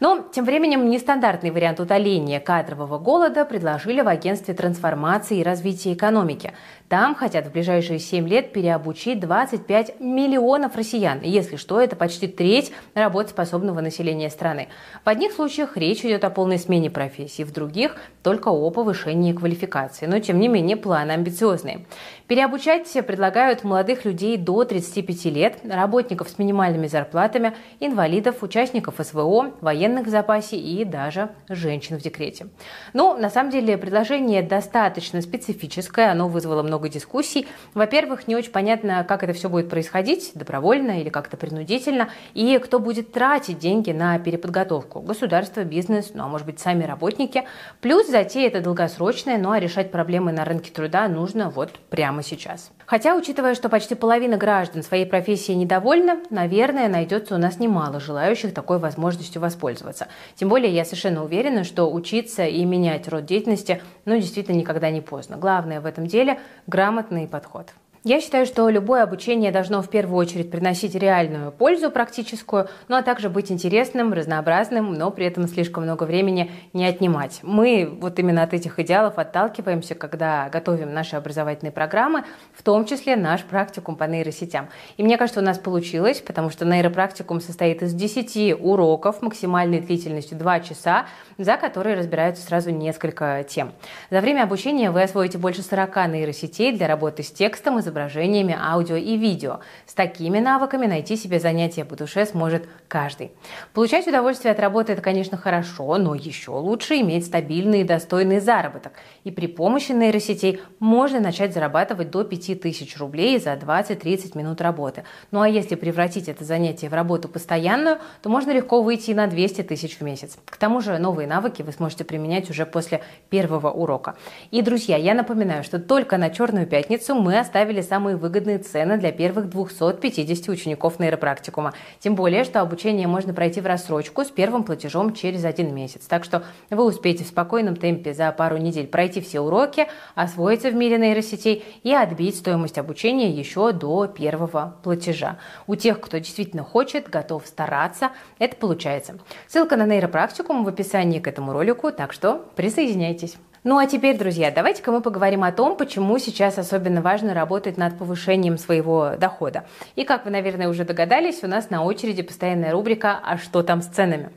Но 0.00 0.24
тем 0.32 0.44
временем 0.44 0.88
нестандартный 0.88 1.50
вариант 1.50 1.80
утоления 1.80 2.40
кадрового 2.40 2.98
голода 2.98 3.44
предложили 3.44 4.00
в 4.00 4.08
агентстве 4.08 4.54
трансформации 4.54 5.38
и 5.38 5.42
развития 5.42 5.92
экономики. 5.94 6.52
Там 6.88 7.14
хотят 7.14 7.48
в 7.48 7.52
ближайшие 7.52 7.98
7 7.98 8.28
лет 8.28 8.52
переобучить 8.52 9.20
25 9.20 10.00
миллионов 10.00 10.76
россиян. 10.76 11.20
Если 11.22 11.56
что, 11.56 11.80
это 11.80 11.96
почти 11.96 12.28
треть 12.28 12.72
работоспособного 12.94 13.80
населения 13.80 14.30
страны. 14.30 14.68
В 15.04 15.08
одних 15.08 15.32
случаях 15.32 15.76
речь 15.76 16.04
идет 16.04 16.24
о 16.24 16.30
полной 16.30 16.58
смене 16.58 16.90
профессий, 16.90 17.44
в 17.44 17.52
других– 17.52 17.96
только 18.22 18.48
о 18.48 18.70
повышении 18.70 19.32
квалификации. 19.32 20.06
Но 20.06 20.18
тем 20.28 20.40
не 20.40 20.48
менее 20.48 20.76
планы 20.76 21.12
амбициозные. 21.12 21.86
Переобучать 22.28 22.92
предлагают 23.06 23.64
молодых 23.64 24.04
людей 24.04 24.36
до 24.36 24.64
35 24.64 25.24
лет, 25.32 25.56
работников 25.66 26.28
с 26.28 26.38
минимальными 26.38 26.86
зарплатами, 26.86 27.54
инвалидов, 27.80 28.42
участников 28.42 28.96
СВО, 29.02 29.52
военных 29.62 30.06
в 30.06 30.10
запасе 30.10 30.58
и 30.58 30.84
даже 30.84 31.30
женщин 31.48 31.96
в 31.96 32.02
декрете. 32.02 32.48
Ну, 32.92 33.16
на 33.16 33.30
самом 33.30 33.50
деле, 33.50 33.78
предложение 33.78 34.42
достаточно 34.42 35.22
специфическое, 35.22 36.10
оно 36.10 36.28
вызвало 36.28 36.62
много 36.62 36.90
дискуссий. 36.90 37.48
Во-первых, 37.72 38.28
не 38.28 38.36
очень 38.36 38.52
понятно, 38.52 39.04
как 39.08 39.22
это 39.22 39.32
все 39.32 39.48
будет 39.48 39.70
происходить, 39.70 40.32
добровольно 40.34 41.00
или 41.00 41.08
как-то 41.08 41.38
принудительно, 41.38 42.10
и 42.34 42.58
кто 42.58 42.78
будет 42.78 43.10
тратить 43.10 43.58
деньги 43.58 43.92
на 43.92 44.18
переподготовку. 44.18 45.00
Государство, 45.00 45.64
бизнес, 45.64 46.10
ну 46.12 46.24
а 46.24 46.28
может 46.28 46.46
быть 46.46 46.60
сами 46.60 46.84
работники. 46.84 47.44
Плюс 47.80 48.06
затея 48.06 48.48
это 48.48 48.60
долгосрочная, 48.60 49.38
ну 49.38 49.50
а 49.50 49.58
решать 49.58 49.90
проблемы 49.90 50.30
на 50.30 50.44
рынке 50.44 50.70
труда 50.70 51.08
нужно 51.08 51.48
вот 51.48 51.70
прямо 51.88 52.17
прямо 52.18 52.22
сейчас. 52.22 52.70
Хотя, 52.86 53.14
учитывая, 53.14 53.54
что 53.54 53.68
почти 53.68 53.94
половина 53.94 54.36
граждан 54.36 54.82
своей 54.82 55.06
профессией 55.06 55.56
недовольна, 55.56 56.18
наверное, 56.30 56.88
найдется 56.88 57.34
у 57.34 57.38
нас 57.38 57.58
немало 57.60 58.00
желающих 58.00 58.54
такой 58.54 58.78
возможностью 58.78 59.40
воспользоваться. 59.40 60.08
Тем 60.34 60.48
более, 60.48 60.72
я 60.74 60.84
совершенно 60.84 61.24
уверена, 61.24 61.64
что 61.64 61.92
учиться 61.92 62.44
и 62.44 62.64
менять 62.64 63.08
род 63.08 63.24
деятельности, 63.24 63.80
ну, 64.04 64.16
действительно 64.16 64.56
никогда 64.56 64.90
не 64.90 65.00
поздно. 65.00 65.36
Главное 65.36 65.80
в 65.80 65.86
этом 65.86 66.06
деле– 66.06 66.38
грамотный 66.66 67.28
подход. 67.28 67.68
Я 68.04 68.20
считаю, 68.20 68.46
что 68.46 68.68
любое 68.68 69.02
обучение 69.02 69.50
должно 69.50 69.82
в 69.82 69.90
первую 69.90 70.18
очередь 70.18 70.52
приносить 70.52 70.94
реальную 70.94 71.50
пользу 71.50 71.90
практическую, 71.90 72.68
ну 72.86 72.94
а 72.94 73.02
также 73.02 73.28
быть 73.28 73.50
интересным, 73.50 74.12
разнообразным, 74.12 74.94
но 74.94 75.10
при 75.10 75.26
этом 75.26 75.48
слишком 75.48 75.82
много 75.82 76.04
времени 76.04 76.52
не 76.72 76.86
отнимать. 76.86 77.40
Мы 77.42 77.88
вот 78.00 78.20
именно 78.20 78.44
от 78.44 78.54
этих 78.54 78.78
идеалов 78.78 79.18
отталкиваемся, 79.18 79.96
когда 79.96 80.48
готовим 80.48 80.94
наши 80.94 81.16
образовательные 81.16 81.72
программы, 81.72 82.22
в 82.54 82.62
том 82.62 82.84
числе 82.84 83.16
наш 83.16 83.42
практикум 83.42 83.96
по 83.96 84.04
нейросетям. 84.04 84.68
И 84.96 85.02
мне 85.02 85.18
кажется, 85.18 85.40
у 85.40 85.44
нас 85.44 85.58
получилось, 85.58 86.20
потому 86.20 86.50
что 86.50 86.64
нейропрактикум 86.64 87.40
состоит 87.40 87.82
из 87.82 87.94
10 87.94 88.60
уроков 88.60 89.22
максимальной 89.22 89.80
длительностью 89.80 90.38
2 90.38 90.60
часа, 90.60 91.06
за 91.36 91.56
которые 91.56 91.96
разбираются 91.96 92.46
сразу 92.46 92.70
несколько 92.70 93.44
тем. 93.48 93.72
За 94.10 94.20
время 94.20 94.44
обучения 94.44 94.92
вы 94.92 95.02
освоите 95.02 95.36
больше 95.36 95.62
40 95.62 96.08
нейросетей 96.08 96.70
для 96.70 96.86
работы 96.86 97.24
с 97.24 97.32
текстом, 97.32 97.80
изображениями, 97.88 98.56
аудио 98.58 98.96
и 98.96 99.16
видео. 99.16 99.60
С 99.86 99.94
такими 99.94 100.38
навыками 100.38 100.86
найти 100.86 101.16
себе 101.16 101.40
занятие 101.40 101.84
по 101.84 101.96
душе 101.96 102.26
сможет 102.26 102.68
каждый. 102.86 103.32
Получать 103.72 104.06
удовольствие 104.06 104.52
от 104.52 104.60
работы– 104.60 104.92
это, 104.94 105.02
конечно, 105.02 105.36
хорошо, 105.36 105.96
но 105.96 106.14
еще 106.14 106.52
лучше 106.52 107.00
иметь 107.00 107.26
стабильный 107.26 107.80
и 107.80 107.84
достойный 107.84 108.40
заработок. 108.40 108.92
И 109.24 109.30
при 109.30 109.46
помощи 109.46 109.92
нейросетей 109.92 110.60
можно 110.78 111.20
начать 111.20 111.52
зарабатывать 111.52 112.10
до 112.10 112.24
5000 112.24 112.96
рублей 112.98 113.38
за 113.38 113.54
20-30 113.54 114.36
минут 114.36 114.60
работы. 114.60 115.04
Ну 115.30 115.40
а 115.40 115.48
если 115.48 115.74
превратить 115.74 116.28
это 116.28 116.44
занятие 116.44 116.88
в 116.88 116.94
работу 116.94 117.28
постоянную, 117.28 117.98
то 118.22 118.28
можно 118.28 118.52
легко 118.52 118.82
выйти 118.82 119.12
на 119.12 119.26
200 119.26 119.62
тысяч 119.62 119.98
в 119.98 120.02
месяц. 120.02 120.38
К 120.44 120.56
тому 120.56 120.80
же 120.80 120.98
новые 120.98 121.26
навыки 121.26 121.62
вы 121.62 121.72
сможете 121.72 122.04
применять 122.04 122.50
уже 122.50 122.66
после 122.66 123.02
первого 123.30 123.70
урока. 123.70 124.16
И, 124.50 124.62
друзья, 124.62 124.96
я 124.96 125.14
напоминаю, 125.14 125.64
что 125.64 125.78
только 125.78 126.16
на 126.18 126.30
Черную 126.30 126.66
пятницу 126.66 127.14
мы 127.14 127.38
оставили 127.38 127.77
представили 127.78 127.82
самые 127.82 128.16
выгодные 128.16 128.58
цены 128.58 128.98
для 128.98 129.12
первых 129.12 129.48
250 129.48 130.48
учеников 130.48 130.98
нейропрактикума. 130.98 131.72
Тем 132.00 132.14
более, 132.14 132.44
что 132.44 132.60
обучение 132.60 133.06
можно 133.06 133.32
пройти 133.32 133.60
в 133.60 133.66
рассрочку 133.66 134.24
с 134.24 134.28
первым 134.28 134.64
платежом 134.64 135.14
через 135.14 135.44
один 135.44 135.74
месяц. 135.74 136.06
Так 136.06 136.24
что 136.24 136.42
вы 136.70 136.84
успеете 136.84 137.24
в 137.24 137.28
спокойном 137.28 137.76
темпе 137.76 138.14
за 138.14 138.30
пару 138.32 138.56
недель 138.58 138.86
пройти 138.86 139.20
все 139.20 139.40
уроки, 139.40 139.86
освоиться 140.14 140.70
в 140.70 140.74
мире 140.74 140.98
нейросетей 140.98 141.64
и 141.82 141.92
отбить 141.92 142.36
стоимость 142.36 142.78
обучения 142.78 143.30
еще 143.30 143.72
до 143.72 144.06
первого 144.06 144.76
платежа. 144.82 145.38
У 145.66 145.74
тех, 145.74 146.00
кто 146.00 146.18
действительно 146.18 146.64
хочет, 146.64 147.08
готов 147.08 147.46
стараться, 147.46 148.10
это 148.38 148.56
получается. 148.56 149.18
Ссылка 149.46 149.76
на 149.76 149.86
нейропрактикум 149.86 150.64
в 150.64 150.68
описании 150.68 151.20
к 151.20 151.28
этому 151.28 151.52
ролику, 151.52 151.90
так 151.92 152.12
что 152.12 152.44
присоединяйтесь. 152.56 153.36
Ну 153.64 153.76
а 153.76 153.86
теперь, 153.86 154.16
друзья, 154.16 154.52
давайте-ка 154.52 154.92
мы 154.92 155.00
поговорим 155.00 155.42
о 155.42 155.50
том, 155.50 155.76
почему 155.76 156.18
сейчас 156.18 156.58
особенно 156.58 157.02
важно 157.02 157.34
работать 157.34 157.76
над 157.76 157.98
повышением 157.98 158.56
своего 158.56 159.14
дохода. 159.18 159.64
И 159.96 160.04
как 160.04 160.24
вы, 160.24 160.30
наверное, 160.30 160.68
уже 160.68 160.84
догадались, 160.84 161.42
у 161.42 161.48
нас 161.48 161.68
на 161.68 161.82
очереди 161.82 162.22
постоянная 162.22 162.70
рубрика 162.70 163.18
«А 163.22 163.36
что 163.36 163.64
там 163.64 163.82
с 163.82 163.86
ценами?». 163.86 164.30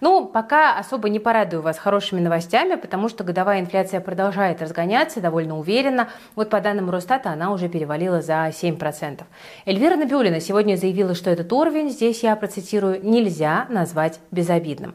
Ну, 0.00 0.26
пока 0.26 0.78
особо 0.78 1.08
не 1.08 1.18
порадую 1.18 1.62
вас 1.62 1.78
хорошими 1.78 2.20
новостями, 2.20 2.76
потому 2.76 3.08
что 3.08 3.24
годовая 3.24 3.60
инфляция 3.60 4.00
продолжает 4.00 4.62
разгоняться 4.62 5.20
довольно 5.20 5.58
уверенно. 5.58 6.08
Вот 6.36 6.50
по 6.50 6.60
данным 6.60 6.90
Росстата 6.90 7.30
она 7.30 7.52
уже 7.52 7.68
перевалила 7.68 8.22
за 8.22 8.48
7%. 8.48 9.22
Эльвира 9.66 9.96
Набиулина 9.96 10.40
сегодня 10.40 10.76
заявила, 10.76 11.14
что 11.14 11.30
этот 11.30 11.52
уровень, 11.52 11.90
здесь 11.90 12.22
я 12.22 12.36
процитирую, 12.36 13.00
нельзя 13.02 13.66
назвать 13.68 14.20
безобидным. 14.30 14.94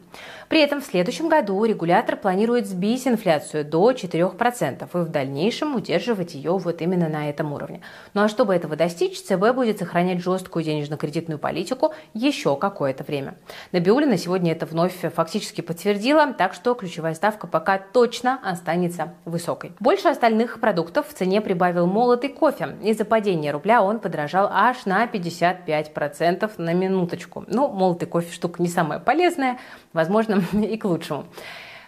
При 0.53 0.61
этом 0.61 0.81
в 0.81 0.85
следующем 0.85 1.29
году 1.29 1.65
регулятор 1.65 2.15
планирует 2.15 2.67
сбить 2.67 3.07
инфляцию 3.07 3.65
до 3.65 3.91
4% 3.91 4.83
и 4.83 4.97
в 4.97 5.09
дальнейшем 5.09 5.75
удерживать 5.75 6.35
ее 6.35 6.51
вот 6.57 6.81
именно 6.81 7.09
на 7.09 7.29
этом 7.29 7.53
уровне. 7.53 7.81
Ну 8.13 8.21
а 8.21 8.29
чтобы 8.29 8.53
этого 8.53 8.75
достичь, 8.75 9.19
ЦБ 9.21 9.55
будет 9.55 9.79
сохранять 9.79 10.21
жесткую 10.21 10.63
денежно-кредитную 10.63 11.39
политику 11.39 11.93
еще 12.13 12.55
какое-то 12.55 13.03
время. 13.03 13.35
Набиулина 13.71 14.17
сегодня 14.17 14.51
это 14.51 14.65
вновь 14.65 14.92
фактически 14.93 15.61
подтвердила, 15.61 16.33
так 16.33 16.53
что 16.53 16.73
ключевая 16.73 17.13
ставка 17.13 17.47
пока 17.47 17.77
точно 17.77 18.39
останется 18.43 19.13
высокой. 19.25 19.73
Больше 19.79 20.07
остальных 20.07 20.59
продуктов 20.59 21.07
в 21.09 21.13
цене 21.13 21.41
прибавил 21.41 21.87
молотый 21.87 22.29
кофе. 22.29 22.77
Из-за 22.81 23.05
падения 23.05 23.51
рубля 23.51 23.83
он 23.83 23.99
подорожал 23.99 24.49
аж 24.51 24.85
на 24.85 25.05
55% 25.05 26.51
на 26.57 26.73
минуточку. 26.73 27.45
Ну, 27.47 27.67
молотый 27.69 28.07
кофе 28.07 28.31
штука 28.31 28.61
не 28.61 28.69
самая 28.69 28.99
полезная, 28.99 29.59
возможно, 29.93 30.41
и 30.53 30.77
к 30.77 30.85
лучшему. 30.85 31.25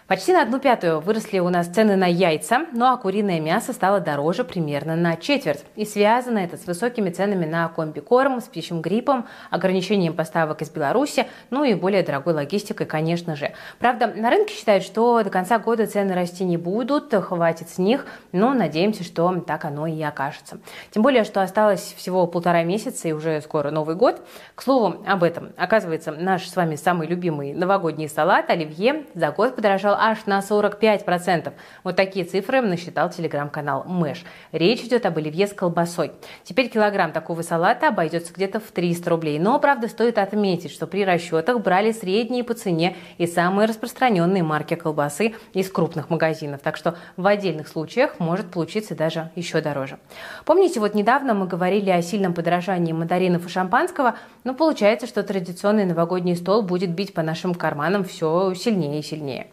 Почти 0.08 0.32
на 0.32 0.42
одну 0.42 0.60
пятую 0.60 1.00
выросли 1.00 1.40
у 1.40 1.48
нас 1.48 1.66
цены 1.66 1.96
на 1.96 2.06
яйца, 2.06 2.66
ну 2.70 2.84
а 2.84 2.96
куриное 2.96 3.40
мясо 3.40 3.72
стало 3.72 3.98
дороже 3.98 4.44
примерно 4.44 4.94
на 4.94 5.16
четверть. 5.16 5.64
И 5.74 5.84
связано 5.84 6.38
это 6.38 6.56
с 6.56 6.64
высокими 6.64 7.10
ценами 7.10 7.44
на 7.44 7.66
комбикорм, 7.68 8.40
с 8.40 8.44
птичьим 8.44 8.82
гриппом, 8.82 9.26
ограничением 9.50 10.14
поставок 10.14 10.62
из 10.62 10.70
Беларуси, 10.70 11.26
ну 11.50 11.64
и 11.64 11.74
более 11.74 12.04
дорогой 12.04 12.34
логистикой, 12.34 12.86
конечно 12.86 13.34
же. 13.34 13.50
Правда, 13.80 14.06
на 14.06 14.30
рынке 14.30 14.54
считают, 14.54 14.84
что 14.84 15.24
до 15.24 15.30
конца 15.30 15.58
года 15.58 15.88
цены 15.88 16.14
расти 16.14 16.44
не 16.44 16.56
будут, 16.56 17.12
хватит 17.12 17.68
с 17.68 17.78
них, 17.78 18.06
но 18.30 18.54
надеемся, 18.54 19.02
что 19.02 19.40
так 19.40 19.64
оно 19.64 19.88
и 19.88 20.00
окажется. 20.00 20.60
Тем 20.92 21.02
более, 21.02 21.24
что 21.24 21.42
осталось 21.42 21.94
всего 21.96 22.28
полтора 22.28 22.62
месяца 22.62 23.08
и 23.08 23.12
уже 23.12 23.40
скоро 23.40 23.72
Новый 23.72 23.96
год. 23.96 24.22
К 24.54 24.62
слову 24.62 25.04
об 25.04 25.24
этом. 25.24 25.48
Оказывается, 25.56 26.12
наш 26.12 26.48
с 26.48 26.54
вами 26.54 26.76
самый 26.76 27.08
любимый 27.08 27.54
новогодний 27.54 28.08
салат 28.08 28.50
оливье 28.50 29.04
за 29.12 29.32
год 29.32 29.56
подорожал 29.56 29.95
аж 29.98 30.26
на 30.26 30.40
45%. 30.40 31.52
Вот 31.84 31.96
такие 31.96 32.24
цифры 32.24 32.60
насчитал 32.60 33.10
телеграм-канал 33.10 33.84
Мэш. 33.84 34.24
Речь 34.52 34.82
идет 34.82 35.06
об 35.06 35.18
оливье 35.18 35.46
с 35.46 35.52
колбасой. 35.52 36.12
Теперь 36.44 36.68
килограмм 36.68 37.12
такого 37.12 37.42
салата 37.42 37.88
обойдется 37.88 38.32
где-то 38.32 38.60
в 38.60 38.70
300 38.70 39.10
рублей. 39.10 39.38
Но, 39.38 39.58
правда, 39.58 39.88
стоит 39.88 40.18
отметить, 40.18 40.70
что 40.70 40.86
при 40.86 41.04
расчетах 41.04 41.60
брали 41.60 41.92
средние 41.92 42.44
по 42.44 42.54
цене 42.54 42.96
и 43.18 43.26
самые 43.26 43.66
распространенные 43.66 44.42
марки 44.42 44.74
колбасы 44.74 45.34
из 45.52 45.70
крупных 45.70 46.10
магазинов. 46.10 46.60
Так 46.62 46.76
что 46.76 46.96
в 47.16 47.26
отдельных 47.26 47.68
случаях 47.68 48.18
может 48.18 48.50
получиться 48.50 48.94
даже 48.94 49.30
еще 49.34 49.60
дороже. 49.60 49.98
Помните, 50.44 50.80
вот 50.80 50.94
недавно 50.94 51.34
мы 51.34 51.46
говорили 51.46 51.90
о 51.90 52.02
сильном 52.02 52.34
подорожании 52.34 52.92
мандаринов 52.92 53.46
и 53.46 53.48
шампанского, 53.48 54.16
но 54.44 54.54
получается, 54.54 55.06
что 55.06 55.22
традиционный 55.22 55.84
новогодний 55.84 56.36
стол 56.36 56.62
будет 56.62 56.90
бить 56.90 57.14
по 57.14 57.22
нашим 57.22 57.54
карманам 57.54 58.04
все 58.04 58.54
сильнее 58.54 59.00
и 59.00 59.02
сильнее. 59.02 59.48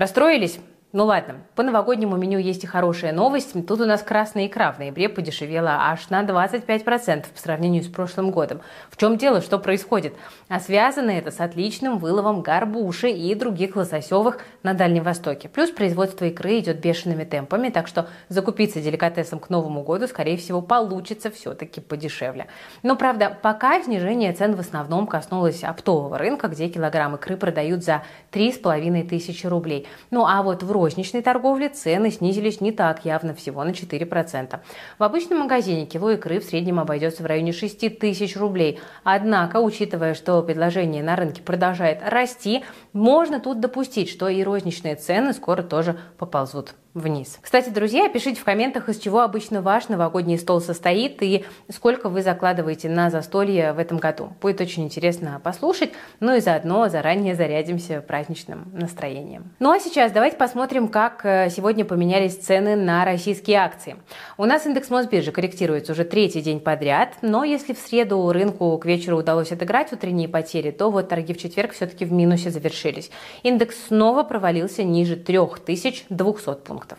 Расстроились? 0.00 0.58
Ну 0.92 1.04
ладно, 1.04 1.36
по 1.54 1.62
новогоднему 1.62 2.16
меню 2.16 2.40
есть 2.40 2.64
и 2.64 2.66
хорошая 2.66 3.12
новость. 3.12 3.52
Тут 3.68 3.80
у 3.80 3.84
нас 3.84 4.02
красная 4.02 4.48
икра 4.48 4.72
в 4.72 4.80
ноябре 4.80 5.08
подешевела 5.08 5.88
аж 5.88 6.10
на 6.10 6.24
25% 6.24 7.26
по 7.32 7.38
сравнению 7.38 7.84
с 7.84 7.86
прошлым 7.86 8.32
годом. 8.32 8.60
В 8.90 8.96
чем 8.96 9.16
дело, 9.16 9.40
что 9.40 9.60
происходит? 9.60 10.14
А 10.48 10.58
связано 10.58 11.10
это 11.10 11.30
с 11.30 11.38
отличным 11.38 11.98
выловом 11.98 12.42
горбуши 12.42 13.08
и 13.08 13.32
других 13.36 13.76
лососевых 13.76 14.38
на 14.64 14.74
Дальнем 14.74 15.04
Востоке. 15.04 15.48
Плюс 15.48 15.70
производство 15.70 16.24
икры 16.24 16.58
идет 16.58 16.80
бешеными 16.80 17.22
темпами, 17.22 17.68
так 17.68 17.86
что 17.86 18.08
закупиться 18.28 18.80
деликатесом 18.80 19.38
к 19.38 19.48
Новому 19.48 19.84
году, 19.84 20.08
скорее 20.08 20.38
всего, 20.38 20.60
получится 20.60 21.30
все-таки 21.30 21.80
подешевле. 21.80 22.48
Но, 22.82 22.96
правда, 22.96 23.38
пока 23.40 23.80
снижение 23.80 24.32
цен 24.32 24.56
в 24.56 24.60
основном 24.60 25.06
коснулось 25.06 25.62
оптового 25.62 26.18
рынка, 26.18 26.48
где 26.48 26.68
килограмм 26.68 27.14
икры 27.14 27.36
продают 27.36 27.84
за 27.84 28.02
3,5 28.32 29.08
тысячи 29.08 29.46
рублей. 29.46 29.86
Ну 30.10 30.26
а 30.26 30.42
вот 30.42 30.64
в 30.64 30.79
розничной 30.80 31.20
торговле 31.20 31.68
цены 31.68 32.10
снизились 32.10 32.62
не 32.62 32.72
так 32.72 33.04
явно, 33.04 33.34
всего 33.34 33.62
на 33.62 33.70
4%. 33.70 34.58
В 34.98 35.02
обычном 35.02 35.40
магазине 35.40 35.84
кило 35.84 36.12
икры 36.12 36.40
в 36.40 36.44
среднем 36.44 36.80
обойдется 36.80 37.22
в 37.22 37.26
районе 37.26 37.52
6 37.52 37.98
тысяч 37.98 38.34
рублей. 38.34 38.80
Однако, 39.04 39.58
учитывая, 39.58 40.14
что 40.14 40.42
предложение 40.42 41.02
на 41.02 41.16
рынке 41.16 41.42
продолжает 41.42 42.00
расти, 42.02 42.64
можно 42.94 43.40
тут 43.40 43.60
допустить, 43.60 44.08
что 44.08 44.28
и 44.28 44.42
розничные 44.42 44.96
цены 44.96 45.34
скоро 45.34 45.62
тоже 45.62 45.98
поползут 46.16 46.74
вниз. 46.94 47.38
Кстати, 47.40 47.68
друзья, 47.68 48.08
пишите 48.08 48.40
в 48.40 48.44
комментах, 48.44 48.88
из 48.88 48.98
чего 48.98 49.20
обычно 49.20 49.62
ваш 49.62 49.88
новогодний 49.88 50.38
стол 50.38 50.60
состоит 50.60 51.22
и 51.22 51.44
сколько 51.68 52.08
вы 52.08 52.22
закладываете 52.22 52.88
на 52.88 53.10
застолье 53.10 53.72
в 53.72 53.78
этом 53.78 53.98
году. 53.98 54.32
Будет 54.40 54.60
очень 54.60 54.84
интересно 54.84 55.40
послушать, 55.42 55.90
ну 56.18 56.34
и 56.34 56.40
заодно 56.40 56.88
заранее 56.88 57.36
зарядимся 57.36 58.00
праздничным 58.00 58.70
настроением. 58.72 59.52
Ну 59.60 59.70
а 59.70 59.78
сейчас 59.78 60.10
давайте 60.10 60.36
посмотрим, 60.36 60.88
как 60.88 61.24
э, 61.24 61.48
сегодня 61.50 61.84
поменялись 61.84 62.36
цены 62.36 62.74
на 62.74 63.04
российские 63.04 63.58
акции. 63.58 63.96
У 64.36 64.44
нас 64.44 64.66
индекс 64.66 64.90
Мосбиржи 64.90 65.30
корректируется 65.30 65.92
уже 65.92 66.04
третий 66.04 66.40
день 66.40 66.58
подряд, 66.58 67.14
но 67.22 67.44
если 67.44 67.72
в 67.72 67.78
среду 67.78 68.32
рынку 68.32 68.76
к 68.78 68.84
вечеру 68.84 69.18
удалось 69.18 69.52
отыграть 69.52 69.92
утренние 69.92 70.28
потери, 70.28 70.72
то 70.72 70.90
вот 70.90 71.08
торги 71.08 71.34
в 71.34 71.38
четверг 71.38 71.72
все-таки 71.72 72.04
в 72.04 72.12
минусе 72.12 72.50
завершились. 72.50 73.10
Индекс 73.44 73.76
снова 73.86 74.24
провалился 74.24 74.82
ниже 74.82 75.14
3200 75.14 76.54
пунктов 76.64 76.79
пунктов. 76.80 76.98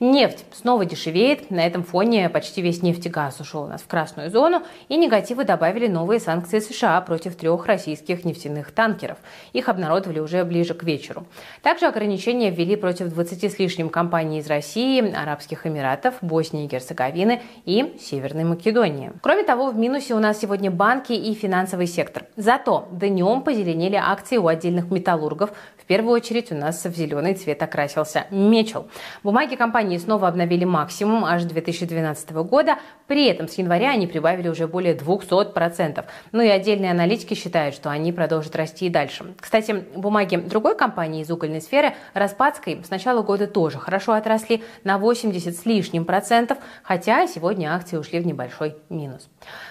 Нефть 0.00 0.46
снова 0.54 0.86
дешевеет. 0.86 1.50
На 1.50 1.66
этом 1.66 1.84
фоне 1.84 2.30
почти 2.30 2.62
весь 2.62 2.82
нефтегаз 2.82 3.38
ушел 3.38 3.64
у 3.64 3.66
нас 3.66 3.82
в 3.82 3.86
красную 3.86 4.30
зону. 4.30 4.62
И 4.88 4.96
негативы 4.96 5.44
добавили 5.44 5.88
новые 5.88 6.20
санкции 6.20 6.58
США 6.58 6.98
против 7.02 7.36
трех 7.36 7.66
российских 7.66 8.24
нефтяных 8.24 8.72
танкеров. 8.72 9.18
Их 9.52 9.68
обнародовали 9.68 10.18
уже 10.18 10.42
ближе 10.44 10.72
к 10.72 10.84
вечеру. 10.84 11.26
Также 11.60 11.84
ограничения 11.84 12.50
ввели 12.50 12.76
против 12.76 13.08
20 13.08 13.52
с 13.52 13.58
лишним 13.58 13.90
компаний 13.90 14.38
из 14.38 14.46
России, 14.46 15.06
Арабских 15.14 15.66
Эмиратов, 15.66 16.14
Боснии 16.22 16.64
и 16.64 16.66
Герцеговины 16.66 17.42
и 17.66 17.94
Северной 18.00 18.44
Македонии. 18.44 19.12
Кроме 19.20 19.42
того, 19.42 19.70
в 19.70 19.76
минусе 19.76 20.14
у 20.14 20.18
нас 20.18 20.40
сегодня 20.40 20.70
банки 20.70 21.12
и 21.12 21.34
финансовый 21.34 21.86
сектор. 21.86 22.24
Зато 22.36 22.88
днем 22.90 23.42
позеленели 23.42 23.96
акции 23.96 24.38
у 24.38 24.46
отдельных 24.46 24.90
металлургов. 24.90 25.50
В 25.76 25.84
первую 25.84 26.14
очередь 26.14 26.50
у 26.52 26.54
нас 26.54 26.82
в 26.86 26.96
зеленый 26.96 27.34
цвет 27.34 27.62
окрасился 27.62 28.24
Мечел. 28.30 28.88
Бумаги 29.22 29.56
компании 29.56 29.89
снова 29.98 30.28
обновили 30.28 30.64
максимум 30.64 31.24
аж 31.24 31.44
2012 31.44 32.30
года. 32.30 32.76
При 33.06 33.26
этом 33.26 33.48
с 33.48 33.54
января 33.54 33.90
они 33.90 34.06
прибавили 34.06 34.48
уже 34.48 34.68
более 34.68 34.94
200%. 34.94 36.04
Ну 36.32 36.42
и 36.42 36.48
отдельные 36.48 36.90
аналитики 36.90 37.34
считают, 37.34 37.74
что 37.74 37.90
они 37.90 38.12
продолжат 38.12 38.54
расти 38.56 38.86
и 38.86 38.90
дальше. 38.90 39.34
Кстати, 39.40 39.84
бумаги 39.96 40.36
другой 40.36 40.76
компании 40.76 41.22
из 41.22 41.30
угольной 41.30 41.60
сферы, 41.60 41.94
Распадской, 42.14 42.82
с 42.84 42.90
начала 42.90 43.22
года 43.22 43.46
тоже 43.46 43.78
хорошо 43.78 44.12
отросли 44.12 44.62
на 44.84 44.98
80 44.98 45.56
с 45.56 45.66
лишним 45.66 46.04
процентов, 46.04 46.58
хотя 46.82 47.26
сегодня 47.26 47.74
акции 47.74 47.96
ушли 47.96 48.20
в 48.20 48.26
небольшой 48.26 48.76
минус. 48.88 49.28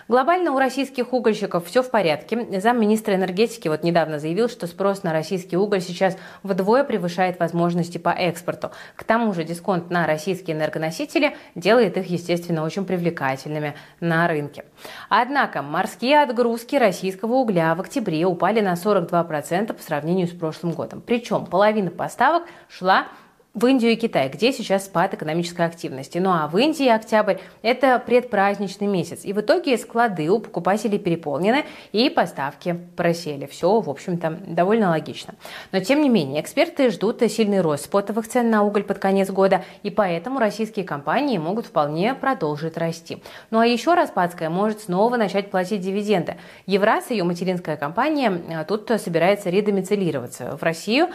Глобально 0.08 0.52
у 0.52 0.60
российских 0.60 1.14
угольщиков 1.14 1.66
все 1.66 1.84
в 1.84 1.92
порядке. 1.92 2.60
Замминистра 2.60 3.16
энергетики 3.16 3.68
вот 3.68 3.84
недавно 3.84 4.20
заявил, 4.20 4.50
что 4.50 4.68
спрос 4.68 5.04
на 5.04 5.14
российский 5.14 5.58
уголь 5.58 5.82
сейчас 5.82 6.18
вдвое 6.44 6.84
превышает 6.84 7.40
возможности 7.40 7.98
по 7.98 8.10
экспорту. 8.10 8.72
К 8.96 9.04
тому 9.04 9.34
же 9.34 9.44
дисконт 9.44 9.90
на 9.90 10.08
российские 10.10 10.58
энергоносители 10.58 11.36
делает 11.56 11.98
их, 11.98 12.08
естественно, 12.08 12.64
очень 12.64 12.86
привлекательными 12.86 13.76
на 14.00 14.28
рынке. 14.28 14.66
Однако 15.08 15.62
морские 15.62 16.22
отгрузки 16.22 16.76
российского 16.76 17.36
угля 17.36 17.76
в 17.76 17.82
октябре 17.82 18.26
упали 18.26 18.60
на 18.62 18.74
42% 18.74 19.74
по 19.74 19.82
сравнению 19.82 20.28
с 20.28 20.32
прошлым 20.32 20.74
годом. 20.74 21.02
Причем 21.02 21.46
половина 21.46 21.92
поставок 21.92 22.44
шла 22.68 23.08
в 23.56 23.66
Индию 23.66 23.94
и 23.94 23.96
Китай, 23.96 24.30
где 24.30 24.54
сейчас 24.54 24.86
спад 24.86 25.16
экономической 25.16 25.66
активности. 25.66 26.20
Ну 26.20 26.30
а 26.30 26.48
в 26.48 26.58
Индии 26.58 26.88
октябрь– 26.88 27.38
это 27.64 27.98
предпраздничный 27.98 28.86
месяц. 28.88 29.22
И 29.24 29.34
в 29.34 29.42
итоге 29.42 29.78
склады 29.78 30.30
у 30.30 30.40
покупателей 30.40 31.00
переполнены 31.00 31.66
и 31.92 32.10
поставки 32.10 32.80
просели. 32.96 33.48
Все, 33.48 33.82
в 33.82 33.90
общем-то, 33.90 34.40
довольно 34.48 34.90
логично. 34.90 35.34
Но 35.72 35.80
тем 35.80 36.02
не 36.02 36.10
менее, 36.10 36.42
эксперты 36.42 36.92
ждут 36.92 37.24
сильный 37.24 37.62
рост 37.62 37.86
спотовых 37.86 38.28
цен 38.28 38.52
на 38.52 38.64
уголь 38.64 38.84
под 38.84 39.00
конец 39.00 39.32
года, 39.32 39.64
и 39.82 39.90
поэтому 39.90 40.40
российские 40.40 40.86
компании 40.86 41.40
могут 41.40 41.66
вполне 41.66 42.14
продолжить 42.14 42.78
расти. 42.78 43.22
Ну 43.50 43.60
а 43.60 43.66
еще 43.66 43.96
Распадская 43.96 44.50
может 44.50 44.82
снова 44.82 45.18
начать 45.18 45.50
платить 45.50 45.82
дивиденды. 45.82 46.38
Евраз, 46.68 47.10
ее 47.10 47.24
материнская 47.24 47.78
компания, 47.78 48.64
тут 48.68 48.92
собирается 49.02 49.50
редомицилироваться 49.50 50.56
в 50.56 50.62
Россию, 50.62 51.10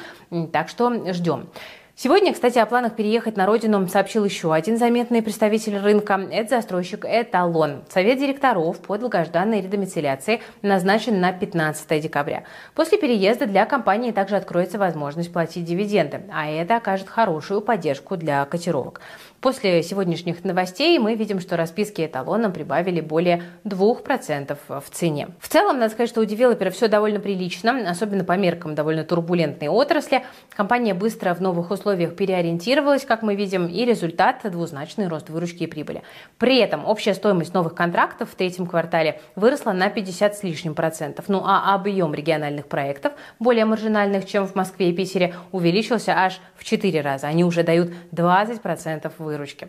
так 0.53 0.69
что 0.69 1.13
ждем. 1.13 1.49
Сегодня, 1.97 2.33
кстати, 2.33 2.59
о 2.59 2.67
планах 2.67 2.97
переехать 2.97 3.37
на 3.37 3.47
родину 3.47 3.87
сообщил 3.87 4.25
еще 4.25 4.53
один 4.53 4.79
заметный 4.79 5.23
представитель 5.23 5.79
рынка. 5.79 6.21
Это 6.29 6.57
застройщик 6.57 7.05
«Эталон». 7.05 7.85
Совет 7.89 8.19
директоров 8.19 8.81
по 8.81 8.99
долгожданной 8.99 9.61
редомицеляции 9.61 10.43
назначен 10.63 11.21
на 11.21 11.33
15 11.33 12.03
декабря. 12.03 12.43
После 12.75 12.99
переезда 12.99 13.47
для 13.47 13.65
компании 13.65 14.11
также 14.11 14.35
откроется 14.35 14.77
возможность 14.77 15.33
платить 15.33 15.65
дивиденды, 15.67 16.23
а 16.33 16.51
это 16.51 16.79
окажет 16.79 17.09
хорошую 17.09 17.61
поддержку 17.61 18.17
для 18.17 18.45
котировок. 18.45 19.01
После 19.45 19.83
сегодняшних 19.83 20.43
новостей 20.43 20.99
мы 20.99 21.17
видим, 21.17 21.39
что 21.39 21.59
расписки 21.59 22.07
эталоном 22.07 22.51
прибавили 22.51 23.03
более 23.03 23.43
2% 23.65 24.57
в 24.67 24.91
цене. 24.91 25.29
В 25.39 25.49
целом, 25.49 25.79
надо 25.79 25.93
сказать, 25.93 26.09
что 26.09 26.23
у 26.23 26.25
девелопера 26.25 26.71
все 26.71 26.89
довольно 26.89 27.21
прилично, 27.21 27.91
особенно 27.91 28.25
по 28.25 28.39
меркам 28.39 28.75
довольно 28.75 29.05
турбулентной 29.05 29.69
отрасли. 29.69 30.25
Компания 30.57 30.95
быстро 30.95 31.35
в 31.35 31.43
новых 31.43 31.71
условиях 31.71 32.17
переориентировалась, 32.17 33.05
как 33.05 33.21
мы 33.21 33.35
видим, 33.35 33.67
и 33.67 33.85
результат– 33.85 34.37
двузначный 34.45 35.09
рост 35.09 35.29
выручки 35.29 35.65
и 35.65 35.67
прибыли. 35.67 36.05
При 36.39 36.57
этом 36.57 36.87
общая 36.87 37.13
стоимость 37.13 37.53
новых 37.53 37.75
контрактов 37.75 38.31
в 38.31 38.37
третьем 38.37 38.65
квартале 38.65 39.21
выросла 39.37 39.73
на 39.73 39.91
50 39.91 40.37
с 40.39 40.43
лишним 40.43 40.75
процентов. 40.75 41.27
Ну 41.29 41.43
а 41.45 41.75
объем 41.75 42.15
региональных 42.15 42.65
проектов, 42.65 43.13
более 43.39 43.67
маржинальных, 43.67 44.25
чем 44.25 44.47
в 44.47 44.55
Москве 44.55 44.89
и 44.89 44.97
Питере, 44.97 45.35
увеличился 45.53 46.13
аж 46.13 46.41
в 46.57 46.65
4 46.65 47.03
раза. 47.03 47.27
Они 47.27 47.45
уже 47.45 47.63
дают 47.63 47.93
20% 48.11 49.13
выручки 49.19 49.34
выручки. 49.35 49.69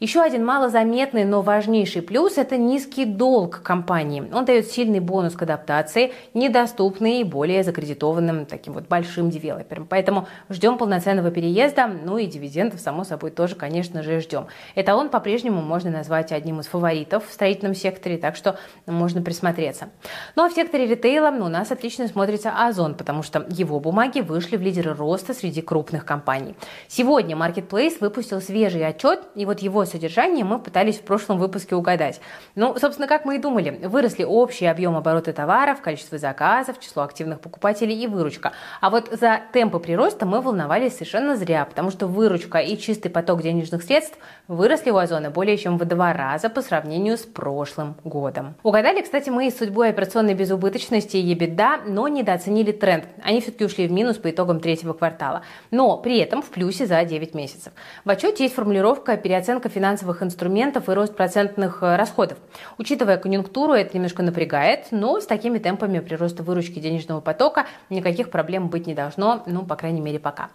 Еще 0.00 0.20
один 0.20 0.44
малозаметный, 0.44 1.24
но 1.24 1.40
важнейший 1.40 2.02
плюс– 2.02 2.36
это 2.36 2.56
низкий 2.56 3.04
долг 3.04 3.62
компании. 3.62 4.28
Он 4.32 4.44
дает 4.44 4.66
сильный 4.66 5.00
бонус 5.00 5.34
к 5.34 5.42
адаптации, 5.42 6.12
недоступный 6.34 7.22
более 7.22 7.62
закредитованным 7.62 8.44
таким 8.44 8.72
вот 8.72 8.88
большим 8.88 9.30
девелоперам. 9.30 9.86
Поэтому 9.86 10.26
ждем 10.50 10.78
полноценного 10.78 11.30
переезда, 11.30 11.86
ну 11.86 12.18
и 12.18 12.26
дивидендов, 12.26 12.80
само 12.80 13.04
собой, 13.04 13.30
тоже, 13.30 13.54
конечно 13.54 14.02
же, 14.02 14.20
ждем. 14.20 14.48
Эталон 14.74 15.08
по-прежнему 15.08 15.62
можно 15.62 15.90
назвать 15.90 16.32
одним 16.32 16.60
из 16.60 16.66
фаворитов 16.66 17.28
в 17.28 17.32
строительном 17.32 17.74
секторе, 17.74 18.18
так 18.18 18.34
что 18.34 18.58
можно 18.86 19.22
присмотреться. 19.22 19.90
Ну 20.34 20.44
а 20.44 20.48
в 20.48 20.52
секторе 20.52 20.86
ритейла 20.86 21.30
у 21.30 21.48
нас 21.48 21.70
отлично 21.70 22.08
смотрится 22.08 22.52
Озон, 22.66 22.94
потому 22.94 23.22
что 23.22 23.46
его 23.48 23.78
бумаги 23.78 24.20
вышли 24.20 24.56
в 24.56 24.62
лидеры 24.62 24.92
роста 24.92 25.34
среди 25.34 25.62
крупных 25.62 26.04
компаний. 26.04 26.56
Сегодня 26.88 27.36
Marketplace 27.36 27.98
выпустил 28.00 28.40
свежий 28.40 28.86
отчет, 28.86 29.03
и 29.34 29.46
вот 29.46 29.60
его 29.60 29.84
содержание 29.84 30.44
мы 30.44 30.58
пытались 30.58 30.98
в 30.98 31.02
прошлом 31.02 31.38
выпуске 31.38 31.74
угадать. 31.74 32.20
Ну, 32.54 32.76
собственно, 32.78 33.06
как 33.06 33.24
мы 33.24 33.36
и 33.36 33.38
думали, 33.38 33.80
выросли 33.86 34.24
общий 34.24 34.66
объем 34.66 34.96
оборота 34.96 35.32
товаров, 35.32 35.80
количество 35.80 36.18
заказов, 36.18 36.80
число 36.80 37.02
активных 37.02 37.40
покупателей 37.40 37.96
и 37.96 38.06
выручка. 38.06 38.52
А 38.80 38.90
вот 38.90 39.08
за 39.10 39.40
темпы 39.52 39.78
прироста 39.78 40.26
мы 40.26 40.40
волновались 40.40 40.94
совершенно 40.94 41.36
зря, 41.36 41.64
потому 41.64 41.90
что 41.90 42.06
выручка 42.06 42.58
и 42.58 42.76
чистый 42.78 43.08
поток 43.08 43.42
денежных 43.42 43.82
средств 43.82 44.18
выросли 44.48 44.90
у 44.90 44.96
Озона 44.96 45.30
более 45.30 45.56
чем 45.56 45.78
в 45.78 45.84
два 45.84 46.12
раза 46.12 46.48
по 46.48 46.62
сравнению 46.62 47.16
с 47.18 47.22
прошлым 47.22 47.96
годом. 48.04 48.54
Угадали, 48.62 49.02
кстати, 49.02 49.30
мы 49.30 49.48
и 49.48 49.50
судьбой 49.50 49.90
операционной 49.90 50.34
безубыточности 50.34 51.16
и 51.16 51.34
EBITDA, 51.34 51.82
но 51.86 52.08
недооценили 52.08 52.72
тренд. 52.72 53.04
Они 53.22 53.40
все-таки 53.40 53.64
ушли 53.64 53.86
в 53.86 53.92
минус 53.92 54.16
по 54.16 54.30
итогам 54.30 54.60
третьего 54.60 54.92
квартала, 54.92 55.42
но 55.70 55.98
при 55.98 56.18
этом 56.18 56.42
в 56.42 56.50
плюсе 56.50 56.86
за 56.86 57.04
9 57.04 57.34
месяцев. 57.34 57.72
В 58.04 58.10
отчете 58.10 58.44
есть 58.44 58.54
формулировка 58.54 58.93
«переоценка 59.02 59.68
финансовых 59.68 60.22
инструментов 60.22 60.88
и 60.88 60.92
рост 60.92 61.16
процентных 61.16 61.82
э, 61.82 61.96
расходов». 61.96 62.38
Учитывая 62.78 63.16
конъюнктуру, 63.16 63.72
это 63.72 63.96
немножко 63.96 64.22
напрягает, 64.22 64.88
но 64.90 65.20
с 65.20 65.26
такими 65.26 65.58
темпами 65.58 65.98
прироста 65.98 66.42
выручки 66.42 66.78
денежного 66.78 67.20
потока 67.20 67.66
никаких 67.90 68.30
проблем 68.30 68.68
быть 68.68 68.86
не 68.86 68.94
должно, 68.94 69.42
ну, 69.46 69.64
по 69.64 69.76
крайней 69.76 70.00
мере, 70.00 70.18
пока. 70.18 70.50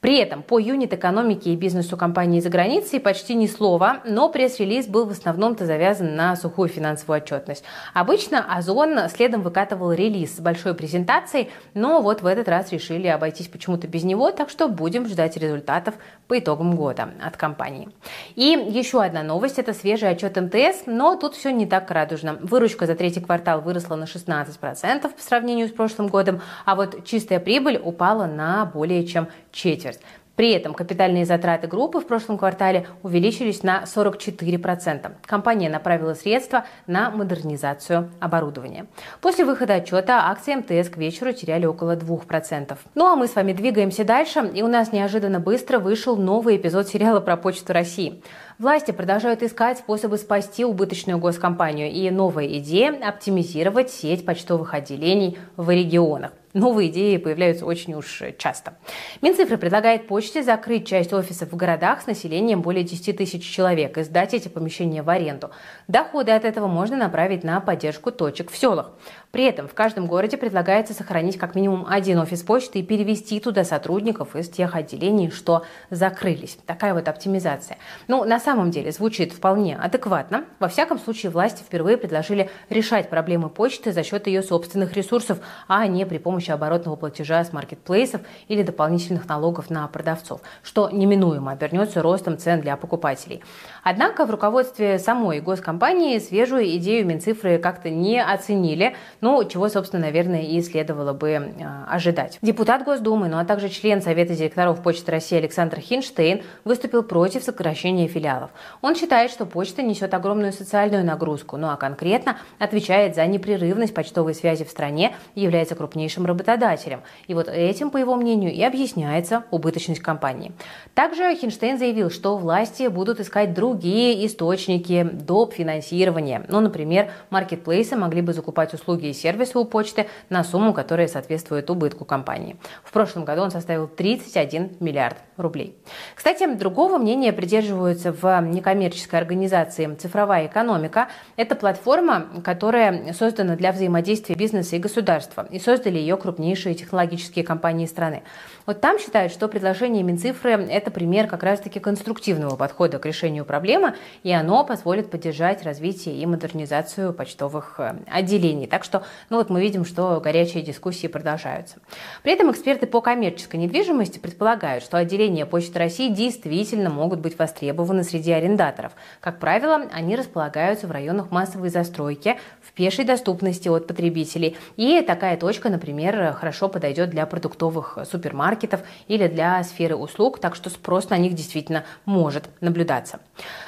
При 0.00 0.16
этом 0.16 0.42
по 0.42 0.58
юнит-экономике 0.58 1.52
и 1.52 1.56
бизнесу 1.56 1.94
компании 1.98 2.40
за 2.40 2.48
границей 2.48 3.00
почти 3.00 3.34
ни 3.34 3.46
слова, 3.46 4.00
но 4.06 4.30
пресс-релиз 4.30 4.86
был 4.86 5.04
в 5.04 5.10
основном-то 5.10 5.66
завязан 5.66 6.16
на 6.16 6.36
сухую 6.36 6.70
финансовую 6.70 7.20
отчетность. 7.20 7.64
Обычно 7.92 8.42
Озон 8.56 8.98
следом 9.10 9.42
выкатывал 9.42 9.92
релиз 9.92 10.36
с 10.36 10.40
большой 10.40 10.74
презентацией, 10.74 11.50
но 11.74 12.00
вот 12.00 12.22
в 12.22 12.26
этот 12.26 12.48
раз 12.48 12.72
решили 12.72 13.08
обойтись 13.08 13.48
почему-то 13.48 13.88
без 13.88 14.02
него, 14.04 14.30
так 14.30 14.48
что 14.48 14.68
будем 14.68 15.06
ждать 15.06 15.36
результатов 15.36 15.94
по 16.28 16.38
итогам 16.38 16.76
года 16.76 17.10
от 17.22 17.36
компании. 17.36 17.90
И 18.36 18.56
еще 18.70 19.02
одна 19.02 19.22
новость– 19.22 19.58
это 19.58 19.74
свежий 19.74 20.08
отчет 20.08 20.40
МТС, 20.40 20.86
но 20.86 21.16
тут 21.16 21.34
все 21.34 21.50
не 21.50 21.66
так 21.66 21.90
радужно. 21.90 22.38
Выручка 22.40 22.86
за 22.86 22.94
третий 22.94 23.20
квартал 23.20 23.60
выросла 23.60 23.96
на 23.96 24.04
16% 24.04 25.02
по 25.02 25.22
сравнению 25.22 25.68
с 25.68 25.72
прошлым 25.72 26.08
годом, 26.08 26.40
а 26.64 26.74
вот 26.74 27.04
чистая 27.04 27.38
прибыль 27.38 27.78
упала 27.82 28.24
на 28.24 28.64
более 28.64 29.06
чем 29.06 29.28
четверть. 29.52 29.89
При 30.36 30.52
этом 30.52 30.72
капитальные 30.72 31.26
затраты 31.26 31.66
группы 31.66 32.00
в 32.00 32.06
прошлом 32.06 32.38
квартале 32.38 32.86
увеличились 33.02 33.62
на 33.62 33.82
44%. 33.82 35.12
Компания 35.26 35.68
направила 35.68 36.14
средства 36.14 36.64
на 36.86 37.10
модернизацию 37.10 38.10
оборудования. 38.20 38.86
После 39.20 39.44
выхода 39.44 39.74
отчета 39.74 40.30
акции 40.30 40.54
МТС 40.54 40.88
к 40.88 40.96
вечеру 40.96 41.32
теряли 41.32 41.66
около 41.66 41.94
2%. 41.94 42.78
Ну 42.94 43.06
а 43.06 43.16
мы 43.16 43.26
с 43.26 43.34
вами 43.34 43.52
двигаемся 43.52 44.04
дальше, 44.04 44.50
и 44.54 44.62
у 44.62 44.68
нас 44.68 44.92
неожиданно 44.92 45.40
быстро 45.40 45.78
вышел 45.78 46.16
новый 46.16 46.56
эпизод 46.56 46.88
сериала 46.88 47.20
про 47.20 47.36
Почту 47.36 47.74
России. 47.74 48.22
Власти 48.58 48.92
продолжают 48.92 49.42
искать 49.42 49.78
способы 49.78 50.16
спасти 50.16 50.64
убыточную 50.64 51.18
госкомпанию, 51.18 51.90
и 51.90 52.10
новая 52.10 52.46
идея– 52.46 52.94
оптимизировать 53.06 53.90
сеть 53.90 54.24
почтовых 54.24 54.72
отделений 54.72 55.38
в 55.56 55.68
регионах. 55.70 56.32
Новые 56.52 56.90
идеи 56.90 57.16
появляются 57.16 57.64
очень 57.64 57.94
уж 57.94 58.22
часто. 58.36 58.74
Минцифры 59.22 59.56
предлагает 59.56 60.08
почте 60.08 60.42
закрыть 60.42 60.84
часть 60.84 61.12
офисов 61.12 61.52
в 61.52 61.56
городах 61.56 62.02
с 62.02 62.06
населением 62.08 62.60
более 62.60 62.82
10 62.82 63.16
тысяч 63.16 63.48
человек 63.48 63.96
и 63.98 64.02
сдать 64.02 64.34
эти 64.34 64.48
помещения 64.48 65.04
в 65.04 65.10
аренду. 65.10 65.52
Доходы 65.86 66.32
от 66.32 66.44
этого 66.44 66.66
можно 66.66 66.96
направить 66.96 67.44
на 67.44 67.60
поддержку 67.60 68.10
точек 68.10 68.50
в 68.50 68.56
селах. 68.56 68.90
При 69.30 69.44
этом 69.44 69.68
в 69.68 69.74
каждом 69.74 70.08
городе 70.08 70.36
предлагается 70.36 70.92
сохранить 70.92 71.38
как 71.38 71.54
минимум 71.54 71.86
один 71.88 72.18
офис 72.18 72.42
почты 72.42 72.80
и 72.80 72.82
перевести 72.82 73.38
туда 73.38 73.62
сотрудников 73.62 74.34
из 74.34 74.48
тех 74.48 74.74
отделений, 74.74 75.30
что 75.30 75.64
закрылись. 75.90 76.58
Такая 76.66 76.94
вот 76.94 77.06
оптимизация. 77.06 77.78
Ну, 78.08 78.24
на 78.24 78.40
самом 78.40 78.72
деле 78.72 78.90
звучит 78.90 79.32
вполне 79.32 79.76
адекватно. 79.76 80.46
Во 80.58 80.66
всяком 80.66 80.98
случае, 80.98 81.30
власти 81.30 81.62
впервые 81.62 81.96
предложили 81.96 82.50
решать 82.70 83.08
проблемы 83.08 83.50
почты 83.50 83.92
за 83.92 84.02
счет 84.02 84.26
ее 84.26 84.42
собственных 84.42 84.94
ресурсов, 84.94 85.38
а 85.68 85.86
не 85.86 86.04
при 86.04 86.18
помощи 86.18 86.39
оборотного 86.48 86.96
платежа 86.96 87.44
с 87.44 87.52
маркетплейсов 87.52 88.22
или 88.48 88.62
дополнительных 88.62 89.28
налогов 89.28 89.68
на 89.70 89.86
продавцов, 89.88 90.40
что 90.62 90.88
неминуемо 90.90 91.52
обернется 91.52 92.02
ростом 92.02 92.38
цен 92.38 92.60
для 92.60 92.76
покупателей. 92.76 93.42
Однако 93.82 94.24
в 94.24 94.30
руководстве 94.30 94.98
самой 94.98 95.40
госкомпании 95.40 96.18
свежую 96.18 96.66
идею 96.76 97.06
Минцифры 97.06 97.58
как-то 97.58 97.90
не 97.90 98.22
оценили, 98.22 98.94
ну, 99.20 99.42
чего, 99.44 99.68
собственно, 99.68 100.02
наверное, 100.02 100.42
и 100.42 100.60
следовало 100.62 101.12
бы 101.12 101.30
э, 101.30 101.40
ожидать. 101.88 102.38
Депутат 102.42 102.84
Госдумы, 102.84 103.28
ну 103.28 103.38
а 103.38 103.44
также 103.44 103.68
член 103.68 104.00
Совета 104.02 104.34
директоров 104.34 104.82
Почты 104.82 105.10
России 105.10 105.38
Александр 105.38 105.80
Хинштейн 105.80 106.42
выступил 106.64 107.02
против 107.02 107.42
сокращения 107.42 108.06
филиалов. 108.06 108.50
Он 108.82 108.94
считает, 108.94 109.30
что 109.30 109.46
почта 109.46 109.82
несет 109.82 110.14
огромную 110.14 110.52
социальную 110.52 111.04
нагрузку, 111.04 111.56
ну 111.56 111.68
а 111.68 111.76
конкретно 111.76 112.38
отвечает 112.58 113.14
за 113.14 113.26
непрерывность 113.26 113.94
почтовой 113.94 114.34
связи 114.34 114.64
в 114.64 114.70
стране 114.70 115.14
и 115.34 115.40
является 115.40 115.74
крупнейшим 115.74 116.26
работодателем. 116.30 117.02
И 117.26 117.34
вот 117.34 117.48
этим, 117.48 117.90
по 117.90 117.98
его 117.98 118.16
мнению, 118.16 118.52
и 118.52 118.62
объясняется 118.62 119.44
убыточность 119.50 120.00
компании. 120.00 120.52
Также 120.94 121.34
Хинштейн 121.36 121.78
заявил, 121.78 122.10
что 122.10 122.36
власти 122.36 122.88
будут 122.88 123.20
искать 123.20 123.54
другие 123.54 124.26
источники 124.26 125.02
доп. 125.02 125.52
финансирования. 125.52 126.44
Ну, 126.48 126.60
например, 126.60 127.10
маркетплейсы 127.30 127.96
могли 127.96 128.22
бы 128.22 128.32
закупать 128.32 128.72
услуги 128.74 129.06
и 129.06 129.12
сервисы 129.12 129.58
у 129.58 129.64
почты 129.64 130.06
на 130.28 130.44
сумму, 130.44 130.72
которая 130.72 131.08
соответствует 131.08 131.68
убытку 131.70 132.04
компании. 132.04 132.56
В 132.84 132.92
прошлом 132.92 133.24
году 133.24 133.42
он 133.42 133.50
составил 133.50 133.88
31 133.88 134.76
миллиард 134.80 135.16
рублей. 135.36 135.76
Кстати, 136.14 136.46
другого 136.54 136.98
мнения 136.98 137.32
придерживаются 137.32 138.12
в 138.12 138.40
некоммерческой 138.40 139.18
организации 139.18 139.94
«Цифровая 139.94 140.46
экономика». 140.46 141.08
Это 141.36 141.54
платформа, 141.54 142.26
которая 142.44 143.12
создана 143.12 143.56
для 143.56 143.72
взаимодействия 143.72 144.34
бизнеса 144.34 144.76
и 144.76 144.78
государства, 144.78 145.46
и 145.50 145.58
создали 145.58 145.98
ее 145.98 146.16
крупнейшие 146.20 146.76
технологические 146.76 147.44
компании 147.44 147.86
страны. 147.86 148.22
Вот 148.66 148.80
там 148.80 148.98
считают, 149.00 149.32
что 149.32 149.48
предложение 149.48 150.04
Минцифры– 150.04 150.52
это 150.70 150.92
пример 150.92 151.26
как 151.26 151.42
раз-таки 151.42 151.80
конструктивного 151.80 152.54
подхода 152.54 152.98
к 152.98 153.06
решению 153.06 153.44
проблемы, 153.44 153.94
и 154.22 154.30
оно 154.30 154.64
позволит 154.64 155.10
поддержать 155.10 155.64
развитие 155.64 156.14
и 156.16 156.26
модернизацию 156.26 157.12
почтовых 157.12 157.76
э, 157.78 157.96
отделений. 158.06 158.66
Так 158.66 158.84
что, 158.84 159.02
ну 159.28 159.38
вот 159.38 159.50
мы 159.50 159.60
видим, 159.60 159.84
что 159.84 160.20
горячие 160.20 160.62
дискуссии 160.62 161.06
продолжаются. 161.08 161.78
При 162.22 162.32
этом 162.32 162.50
эксперты 162.52 162.86
по 162.86 163.00
коммерческой 163.00 163.56
недвижимости 163.56 164.18
предполагают, 164.18 164.84
что 164.84 164.98
отделения 164.98 165.46
Почты 165.46 165.78
России 165.78 166.08
действительно 166.08 166.90
могут 166.90 167.20
быть 167.20 167.38
востребованы 167.38 168.04
среди 168.04 168.32
арендаторов. 168.32 168.92
Как 169.20 169.38
правило, 169.38 169.86
они 169.92 170.16
располагаются 170.16 170.86
в 170.86 170.90
районах 170.90 171.30
массовой 171.30 171.70
застройки, 171.70 172.38
в 172.60 172.72
пешей 172.72 173.04
доступности 173.04 173.68
от 173.68 173.86
потребителей. 173.86 174.56
И 174.76 175.00
такая 175.00 175.36
точка, 175.36 175.70
например, 175.70 176.09
хорошо 176.10 176.68
подойдет 176.68 177.10
для 177.10 177.26
продуктовых 177.26 177.98
супермаркетов 178.10 178.80
или 179.08 179.28
для 179.28 179.62
сферы 179.64 179.96
услуг, 179.96 180.38
так 180.38 180.54
что 180.54 180.70
спрос 180.70 181.10
на 181.10 181.18
них 181.18 181.34
действительно 181.34 181.84
может 182.04 182.48
наблюдаться. 182.60 183.20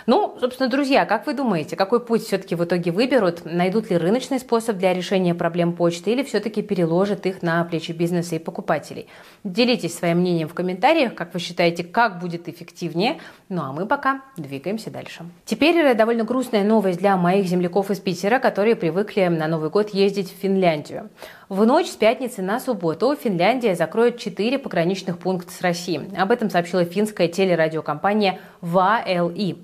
Ну, 0.07 0.37
собственно, 0.41 0.69
друзья, 0.69 1.05
как 1.05 1.27
вы 1.27 1.35
думаете, 1.35 1.77
какой 1.77 2.01
путь 2.01 2.23
все-таки 2.23 2.55
в 2.55 2.65
итоге 2.65 2.91
выберут? 2.91 3.43
Найдут 3.45 3.91
ли 3.91 3.97
рыночный 3.97 4.39
способ 4.39 4.77
для 4.77 4.95
решения 4.95 5.35
проблем 5.35 5.75
почты 5.75 6.13
или 6.13 6.23
все-таки 6.23 6.63
переложат 6.63 7.27
их 7.27 7.43
на 7.43 7.63
плечи 7.65 7.93
бизнеса 7.93 8.37
и 8.37 8.39
покупателей? 8.39 9.09
Делитесь 9.45 9.97
своим 9.97 10.19
мнением 10.19 10.49
в 10.49 10.55
комментариях, 10.55 11.15
как 11.15 11.35
вы 11.35 11.41
считаете, 11.41 11.85
как 11.85 12.19
будет 12.21 12.49
эффективнее. 12.49 13.19
Ну 13.49 13.63
а 13.63 13.73
мы 13.73 13.87
пока 13.87 14.23
двигаемся 14.37 14.91
дальше. 14.91 15.25
Теперь 15.45 15.95
довольно 15.95 16.25
грустная 16.25 16.65
новость 16.65 16.99
для 16.99 17.17
моих 17.17 17.47
земляков 17.47 17.91
из 17.91 18.01
Питера, 18.01 18.39
которые 18.39 18.77
привыкли 18.77 19.27
на 19.27 19.47
Новый 19.47 19.71
год 19.71 19.91
ездить 19.91 20.33
в 20.33 20.41
Финляндию. 20.41 21.11
В 21.53 21.67
ночь 21.67 21.89
с 21.89 21.97
пятницы 21.97 22.41
на 22.41 22.59
субботу 22.61 23.15
Финляндия 23.15 23.75
закроет 23.75 24.17
четыре 24.17 24.59
пограничных 24.59 25.19
пункта 25.19 25.53
с 25.53 25.61
Россией. 25.61 26.09
Об 26.17 26.31
этом 26.31 26.49
сообщила 26.49 26.87
финская 26.87 27.29
телерадиокомпания 27.29 28.41
ВАЛИ. 28.63 29.59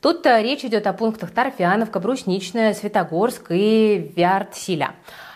Тут 0.00 0.24
речь 0.24 0.64
идет 0.64 0.86
о 0.86 0.94
пунктах 0.94 1.32
Торфяновка, 1.32 2.00
Брусничная, 2.00 2.72
Светогорск 2.72 3.48
и 3.50 4.10
Вяртсиля. 4.16 4.92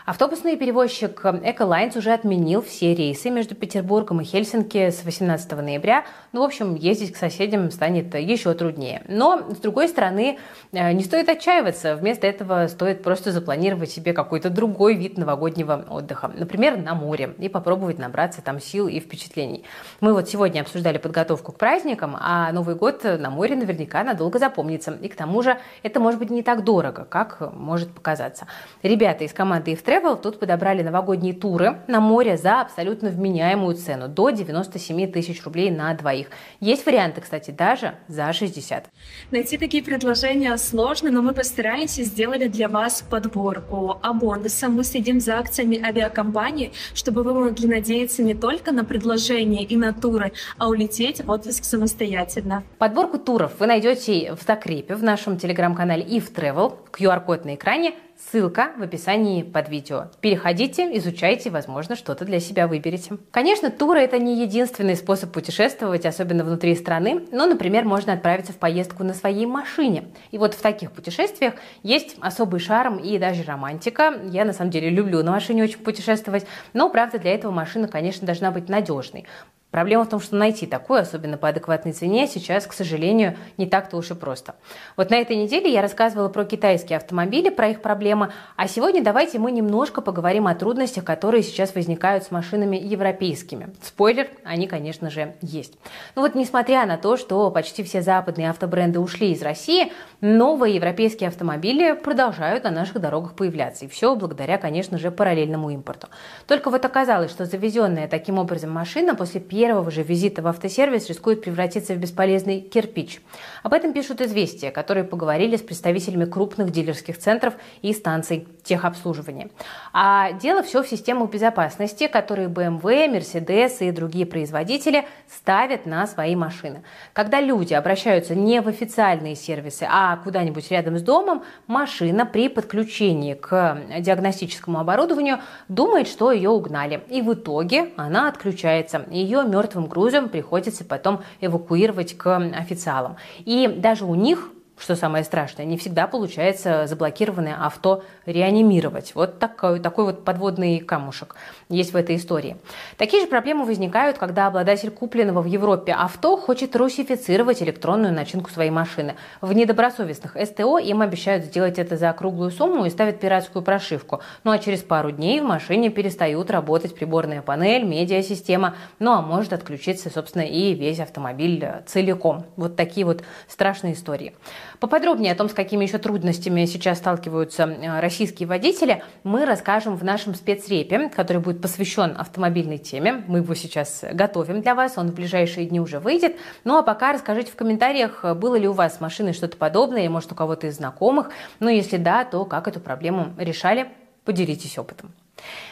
Автобусный 0.09 0.57
перевозчик 0.57 1.21
Эколайнс 1.23 1.95
уже 1.95 2.15
отменил 2.15 2.63
все 2.63 2.95
рейсы 2.95 3.29
между 3.29 3.55
Петербургом 3.55 4.23
и 4.23 4.25
Хельсинки 4.25 4.89
с 4.89 5.05
18 5.05 5.53
ноября. 5.53 6.07
Ну, 6.33 6.41
в 6.41 6.45
общем, 6.45 6.77
ездить 6.77 7.13
к 7.13 7.19
соседям 7.19 7.71
станет 7.71 8.15
еще 8.15 8.55
труднее. 8.55 9.03
Но, 9.07 9.43
с 9.51 9.59
другой 9.59 9.87
стороны, 9.87 10.39
э, 10.73 10.93
не 10.93 11.05
стоит 11.05 11.29
отчаиваться. 11.29 11.95
Вместо 11.95 12.27
этого 12.27 12.69
стоит 12.69 13.03
просто 13.03 13.33
запланировать 13.33 13.91
себе 13.91 14.15
какой-то 14.15 14.49
другой 14.49 14.95
вид 14.95 15.19
новогоднего 15.19 15.85
отдыха. 15.91 16.33
Например, 16.35 16.79
на 16.79 16.95
море. 16.95 17.35
И 17.39 17.51
попробовать 17.51 17.99
набраться 17.99 18.41
там 18.41 18.61
сил 18.61 18.89
и 18.89 19.01
впечатлений. 19.01 19.65
Мы 20.01 20.15
вот 20.15 20.27
сегодня 20.27 20.63
обсуждали 20.63 20.97
подготовку 20.97 21.53
к 21.53 21.59
праздникам, 21.59 22.17
а 22.19 22.51
Новый 22.53 22.77
год 22.77 23.05
на 23.05 23.29
море 23.29 23.57
наверняка 23.57 24.03
надолго 24.05 24.39
запомнится. 24.39 24.93
И 25.03 25.09
к 25.09 25.17
тому 25.17 25.43
же 25.43 25.59
это 25.83 26.01
может 26.01 26.19
быть 26.19 26.31
не 26.31 26.43
так 26.43 26.65
дорого, 26.65 27.05
как 27.05 27.53
может 27.53 27.93
показаться. 27.93 28.47
Ребята 28.83 29.25
из 29.25 29.35
команды 29.35 29.73
If 29.75 29.98
Travel 29.99 30.21
тут 30.21 30.39
подобрали 30.39 30.83
новогодние 30.83 31.35
туры 31.35 31.81
на 31.89 32.01
море 32.01 32.37
за 32.37 32.61
абсолютно 32.61 33.11
вменяемую 33.11 33.75
цену, 33.75 34.09
до 34.09 34.31
97 34.31 35.11
тысяч 35.11 35.43
рублей 35.45 35.71
на 35.71 35.93
двоих. 35.95 36.29
Есть 36.61 36.87
варианты, 36.87 37.21
кстати, 37.21 37.51
даже 37.51 37.95
за 38.07 38.33
60. 38.33 38.87
Найти 39.31 39.59
такие 39.59 39.83
предложения 39.83 40.57
сложно, 40.57 41.11
но 41.11 41.23
мы 41.23 41.33
постараемся 41.33 42.05
сделали 42.05 42.47
для 42.47 42.69
вас 42.69 43.03
подборку. 43.03 43.99
А 44.03 44.13
бонусом 44.13 44.75
мы 44.75 44.85
следим 44.85 45.21
за 45.21 45.39
акциями 45.39 45.83
авиакомпании, 45.85 46.73
чтобы 46.95 47.23
вы 47.23 47.35
могли 47.35 47.67
надеяться 47.67 48.23
не 48.23 48.35
только 48.35 48.73
на 48.73 48.85
предложения 48.85 49.65
и 49.65 49.77
на 49.77 49.93
туры, 49.93 50.33
а 50.59 50.69
улететь 50.69 51.25
в 51.25 51.31
отпуск 51.31 51.65
самостоятельно. 51.65 52.63
Подборку 52.79 53.19
туров 53.19 53.53
вы 53.59 53.67
найдете 53.67 54.35
в 54.35 54.47
закрепе 54.47 54.95
в 54.95 55.03
нашем 55.03 55.39
телеграм-канале 55.39 56.05
If 56.05 56.33
Travel, 56.33 56.77
QR-код 56.93 57.45
на 57.45 57.57
экране– 57.57 57.95
Ссылка 58.19 58.73
в 58.77 58.83
описании 58.83 59.45
под 59.45 59.69
видео. 59.69 60.07
Переходите, 60.21 60.97
изучайте, 60.99 61.51
возможно, 61.51 61.95
что-то 61.95 62.25
для 62.25 62.41
себя 62.41 62.67
выберете. 62.67 63.17
Конечно, 63.31 63.71
туры– 63.71 64.01
это 64.03 64.19
не 64.19 64.43
единственный 64.43 64.97
способ 64.97 65.31
путешествовать, 65.33 66.05
особенно 66.05 66.43
внутри 66.43 66.75
страны, 66.75 67.27
но, 67.31 67.47
например, 67.47 67.85
можно 67.85 68.15
отправиться 68.15 68.53
в 68.53 68.57
поездку 68.57 69.05
на 69.05 69.15
своей 69.15 69.47
машине. 69.47 70.07
И 70.33 70.39
вот 70.39 70.55
в 70.55 70.61
таких 70.61 70.91
путешествиях 70.91 71.55
есть 71.85 72.17
особый 72.21 72.59
шарм 72.59 72.99
и 72.99 73.19
даже 73.19 73.45
романтика. 73.45 74.13
Я, 74.25 74.45
на 74.45 74.53
самом 74.53 74.73
деле, 74.73 74.91
люблю 74.91 75.23
на 75.23 75.31
машине 75.31 75.63
очень 75.63 75.79
путешествовать, 75.79 76.45
но, 76.73 76.91
правда, 76.91 77.21
для 77.21 77.33
этого 77.33 77.53
машина, 77.53 77.87
конечно, 77.87 78.27
должна 78.27 78.51
быть 78.51 78.69
надежной. 78.69 79.27
Проблема 79.71 80.05
в 80.05 80.09
том, 80.09 80.19
что 80.19 80.35
найти 80.35 80.67
такую, 80.67 81.01
особенно 81.01 81.37
по 81.37 81.49
адекватной 81.49 81.93
цене, 81.93 82.27
сейчас, 82.27 82.67
к 82.67 82.73
сожалению, 82.73 83.37
не 83.59 83.67
так-то 83.67 83.99
уж 83.99 84.11
и 84.11 84.15
просто. 84.15 84.55
Вот 84.97 85.11
на 85.11 85.17
этой 85.17 85.37
неделе 85.37 85.71
я 85.71 85.83
рассказывала 85.83 86.31
про 86.31 86.47
китайские 86.47 86.97
автомобили, 86.97 87.51
про 87.51 87.69
их 87.69 87.83
проблемы, 87.83 88.33
а 88.57 88.67
сегодня 88.67 89.03
давайте 89.03 89.39
мы 89.39 89.53
немножко 89.53 90.01
поговорим 90.01 90.47
о 90.47 90.55
трудностях, 90.55 91.05
которые 91.05 91.43
сейчас 91.43 91.75
возникают 91.75 92.25
с 92.25 92.31
машинами 92.31 92.79
европейскими. 92.79 93.69
Спойлер, 93.83 94.29
они, 94.43 94.67
конечно 94.69 95.11
же, 95.11 95.35
есть. 95.43 95.75
Ну 96.17 96.23
вот, 96.23 96.35
несмотря 96.35 96.87
на 96.87 96.97
то, 96.97 97.19
что 97.19 97.51
почти 97.51 97.83
все 97.83 98.01
западные 98.01 98.49
автобренды 98.49 99.01
ушли 99.01 99.33
из 99.33 99.43
России, 99.43 99.93
новые 100.23 100.77
европейские 100.77 101.29
автомобили 101.29 101.93
продолжают 101.93 102.65
на 102.65 102.71
наших 102.71 103.01
дорогах 103.01 103.35
появляться. 103.35 103.85
И 103.85 103.89
все 103.89 104.17
благодаря, 104.17 104.57
конечно 104.57 104.97
же, 104.97 105.11
параллельному 105.11 105.69
импорту. 105.71 106.09
Только 106.47 106.71
вот 106.71 106.87
оказалось, 106.87 107.31
что 107.31 107.45
завезенная 107.45 108.09
таким 108.09 108.39
образом 108.39 108.71
машина 108.71 109.15
после 109.15 109.41
первого 109.41 109.58
же 109.91 110.03
визита 110.03 110.43
в 110.43 110.47
автосервис 110.47 111.09
рискует 111.09 111.43
превратиться 111.43 111.95
в 111.95 111.99
бесполезный 111.99 112.61
кирпич. 112.61 113.21
Об 113.63 113.73
этом 113.73 113.93
пишут 113.93 114.21
«Известия», 114.21 114.71
которые 114.71 115.05
поговорили 115.05 115.57
с 115.57 115.63
представителями 115.63 116.25
крупных 116.25 116.71
дилерских 116.71 117.19
центров 117.19 117.55
и 117.83 117.93
станций 117.93 118.47
техобслуживания. 118.63 119.51
А 119.93 120.33
дело 120.33 120.63
все 120.63 120.83
в 120.83 120.89
системах 120.89 121.31
безопасности, 121.31 122.07
которые 122.07 122.49
BMW, 122.49 123.11
Mercedes 123.11 123.79
и 123.81 123.91
другие 123.91 124.27
производители 124.27 125.07
ставят 125.29 125.87
на 125.87 126.07
свои 126.07 126.37
машины. 126.37 126.83
Когда 127.13 127.41
люди 127.41 127.75
обращаются 127.75 128.35
не 128.35 128.61
в 128.61 128.69
официальные 128.69 129.35
сервисы, 129.35 129.87
а 129.91 130.17
куда-нибудь 130.19 130.71
рядом 130.71 130.99
с 130.99 131.03
домом, 131.03 131.43
машина 131.67 132.27
при 132.27 132.49
подключении 132.49 133.35
к 133.35 133.79
диагностическому 133.99 134.79
оборудованию 134.79 135.41
думает, 135.69 136.09
что 136.09 136.33
ее 136.33 136.51
угнали. 136.51 137.03
И 137.09 137.23
в 137.23 137.33
итоге 137.33 137.93
она 137.97 138.29
отключается. 138.29 139.05
Ее 139.11 139.43
мертвым 139.51 139.87
грузом 139.87 140.29
приходится 140.29 140.85
потом 140.85 141.23
эвакуировать 141.41 142.17
к 142.17 142.37
официалам. 142.37 143.17
И 143.39 143.67
даже 143.69 144.05
у 144.05 144.15
них 144.15 144.51
что 144.79 144.97
самое 144.97 145.25
страшное, 145.25 145.67
не 145.67 145.77
всегда 145.77 146.07
получается 146.07 146.87
заблокированное 146.87 147.57
авто 147.61 148.05
реанимировать. 148.27 149.13
Вот 149.15 149.39
такой, 149.39 149.81
такой 149.81 150.05
вот 150.05 150.25
подводный 150.25 150.81
камушек 150.81 151.35
есть 151.69 151.93
в 151.93 151.97
этой 151.97 152.17
истории. 152.17 152.57
Такие 152.97 153.23
же 153.23 153.29
проблемы 153.29 153.65
возникают, 153.65 154.19
когда 154.19 154.47
обладатель 154.47 154.91
купленного 154.91 155.43
в 155.43 155.47
Европе 155.47 155.93
авто 155.93 156.37
хочет 156.37 156.77
русифицировать 156.77 157.63
электронную 157.63 158.13
начинку 158.13 158.51
своей 158.51 158.71
машины. 158.71 159.17
В 159.41 159.53
недобросовестных 159.53 160.37
СТО 160.43 160.79
им 160.79 161.01
обещают 161.01 161.45
сделать 161.45 161.79
это 161.79 161.97
за 161.97 162.13
круглую 162.13 162.51
сумму 162.51 162.87
и 162.87 162.91
ставят 162.91 163.21
пиратскую 163.21 163.63
прошивку. 163.63 164.21
Ну 164.45 164.51
а 164.51 164.59
через 164.59 164.83
пару 164.83 165.11
дней 165.11 165.41
в 165.41 165.45
машине 165.45 165.91
перестают 165.91 166.51
работать 166.51 166.95
приборная 166.95 167.43
панель, 167.43 167.85
медиасистема, 167.85 168.77
ну 168.99 169.13
а 169.13 169.23
может 169.23 169.53
отключиться, 169.53 170.11
собственно, 170.11 170.43
и 170.43 170.75
весь 170.75 171.01
автомобиль 171.01 171.67
целиком. 171.87 172.47
Вот 172.57 172.77
такие 172.77 173.05
вот 173.05 173.23
страшные 173.49 173.95
истории. 173.95 174.35
Поподробнее 174.81 175.33
о 175.33 175.35
том, 175.35 175.49
с 175.49 175.55
какими 175.55 175.85
еще 175.85 175.99
трудностями 175.99 176.65
сейчас 176.67 176.99
сталкиваются 176.99 177.65
э, 177.65 178.01
российские 178.01 178.47
водители, 178.47 179.03
мы 179.25 179.45
расскажем 179.45 179.97
в 179.97 180.05
нашем 180.05 180.35
спецрепе, 180.35 181.09
который 181.09 181.43
будет 181.43 181.61
посвящен 181.61 182.15
автомобильной 182.17 182.79
теме. 182.79 183.25
Мы 183.27 183.39
его 183.39 183.55
сейчас 183.55 184.05
готовим 184.13 184.63
для 184.63 184.75
вас, 184.75 184.97
он 184.97 185.11
в 185.11 185.15
ближайшие 185.15 185.67
дни 185.67 185.81
уже 185.81 185.99
выйдет. 185.99 186.37
Ну 186.65 186.77
а 186.77 186.83
пока 186.83 187.13
расскажите 187.13 187.51
в 187.51 187.57
комментариях, 187.57 188.25
было 188.37 188.55
ли 188.55 188.69
у 188.69 188.73
вас 188.73 188.97
с 188.97 189.01
машиной 189.01 189.33
что-то 189.33 189.57
подобное, 189.57 190.03
или 190.03 190.09
может 190.09 190.31
у 190.31 190.35
кого-то 190.35 190.69
из 190.69 190.77
знакомых. 190.77 191.31
Ну 191.59 191.69
если 191.69 191.97
да, 191.97 192.25
то 192.25 192.45
как 192.45 192.69
эту 192.69 192.79
проблему 192.79 193.35
решали, 193.39 193.89
поделитесь 194.25 194.79
опытом. 194.79 195.13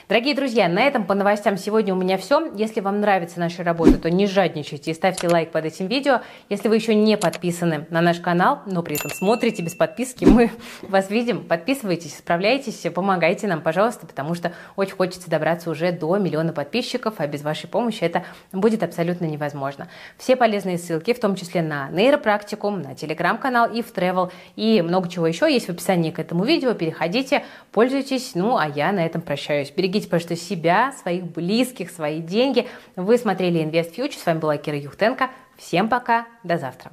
Дорогие 0.08 0.36
друзья, 0.36 0.68
на 0.68 0.78
этом 0.82 1.04
по 1.04 1.14
новостям 1.14 1.56
сегодня 1.56 1.92
у 1.92 1.96
меня 1.96 2.16
все. 2.16 2.52
Если 2.54 2.78
вам 2.78 3.00
нравится 3.00 3.40
наша 3.40 3.64
работа, 3.64 3.98
то 3.98 4.08
не 4.08 4.28
жадничайте 4.28 4.92
и 4.92 4.94
ставьте 4.94 5.26
лайк 5.26 5.50
под 5.50 5.64
этим 5.64 5.88
видео. 5.88 6.20
Если 6.48 6.68
вы 6.68 6.76
еще 6.76 6.94
не 6.94 7.16
подписаны 7.16 7.88
на 7.90 8.00
наш 8.00 8.20
канал, 8.20 8.60
но 8.66 8.84
при 8.84 8.94
этом 8.94 9.10
смотрите 9.10 9.64
без 9.64 9.74
подписки, 9.74 10.24
мы 10.24 10.52
вас 10.82 11.10
видим. 11.10 11.42
Подписывайтесь, 11.42 12.16
справляйтесь, 12.16 12.86
помогайте 12.94 13.48
нам, 13.48 13.60
пожалуйста, 13.62 14.06
потому 14.06 14.36
что 14.36 14.52
очень 14.76 14.94
хочется 14.94 15.28
добраться 15.28 15.70
уже 15.70 15.90
до 15.90 16.18
миллиона 16.18 16.52
подписчиков, 16.52 17.14
а 17.18 17.26
без 17.26 17.42
вашей 17.42 17.68
помощи 17.68 18.04
это 18.04 18.22
будет 18.52 18.84
абсолютно 18.84 19.24
невозможно. 19.24 19.88
Все 20.18 20.36
полезные 20.36 20.78
ссылки, 20.78 21.14
в 21.14 21.18
том 21.18 21.34
числе 21.34 21.62
на 21.62 21.88
нейропрактикум, 21.90 22.80
на 22.80 22.94
телеграм-канал 22.94 23.72
и 23.72 23.82
в 23.82 23.92
Travel 23.92 24.30
и 24.54 24.82
много 24.82 25.08
чего 25.08 25.26
еще 25.26 25.52
есть 25.52 25.66
в 25.66 25.70
описании 25.70 26.12
к 26.12 26.20
этому 26.20 26.44
видео. 26.44 26.74
Переходите, 26.74 27.42
пользуйтесь. 27.72 28.36
Ну, 28.36 28.56
а 28.56 28.68
я 28.68 28.92
на 28.92 29.04
этом 29.04 29.20
прощаюсь. 29.20 29.72
Берегите 29.76 29.95
берегите 29.96 30.08
просто 30.08 30.36
себя, 30.36 30.92
своих 30.92 31.24
близких, 31.24 31.90
свои 31.90 32.20
деньги. 32.20 32.68
Вы 32.96 33.18
смотрели 33.18 33.60
Invest 33.60 33.96
Future. 33.96 34.18
С 34.18 34.26
вами 34.26 34.38
была 34.38 34.56
Кира 34.56 34.78
Юхтенко. 34.78 35.30
Всем 35.56 35.88
пока, 35.88 36.26
до 36.44 36.58
завтра. 36.58 36.92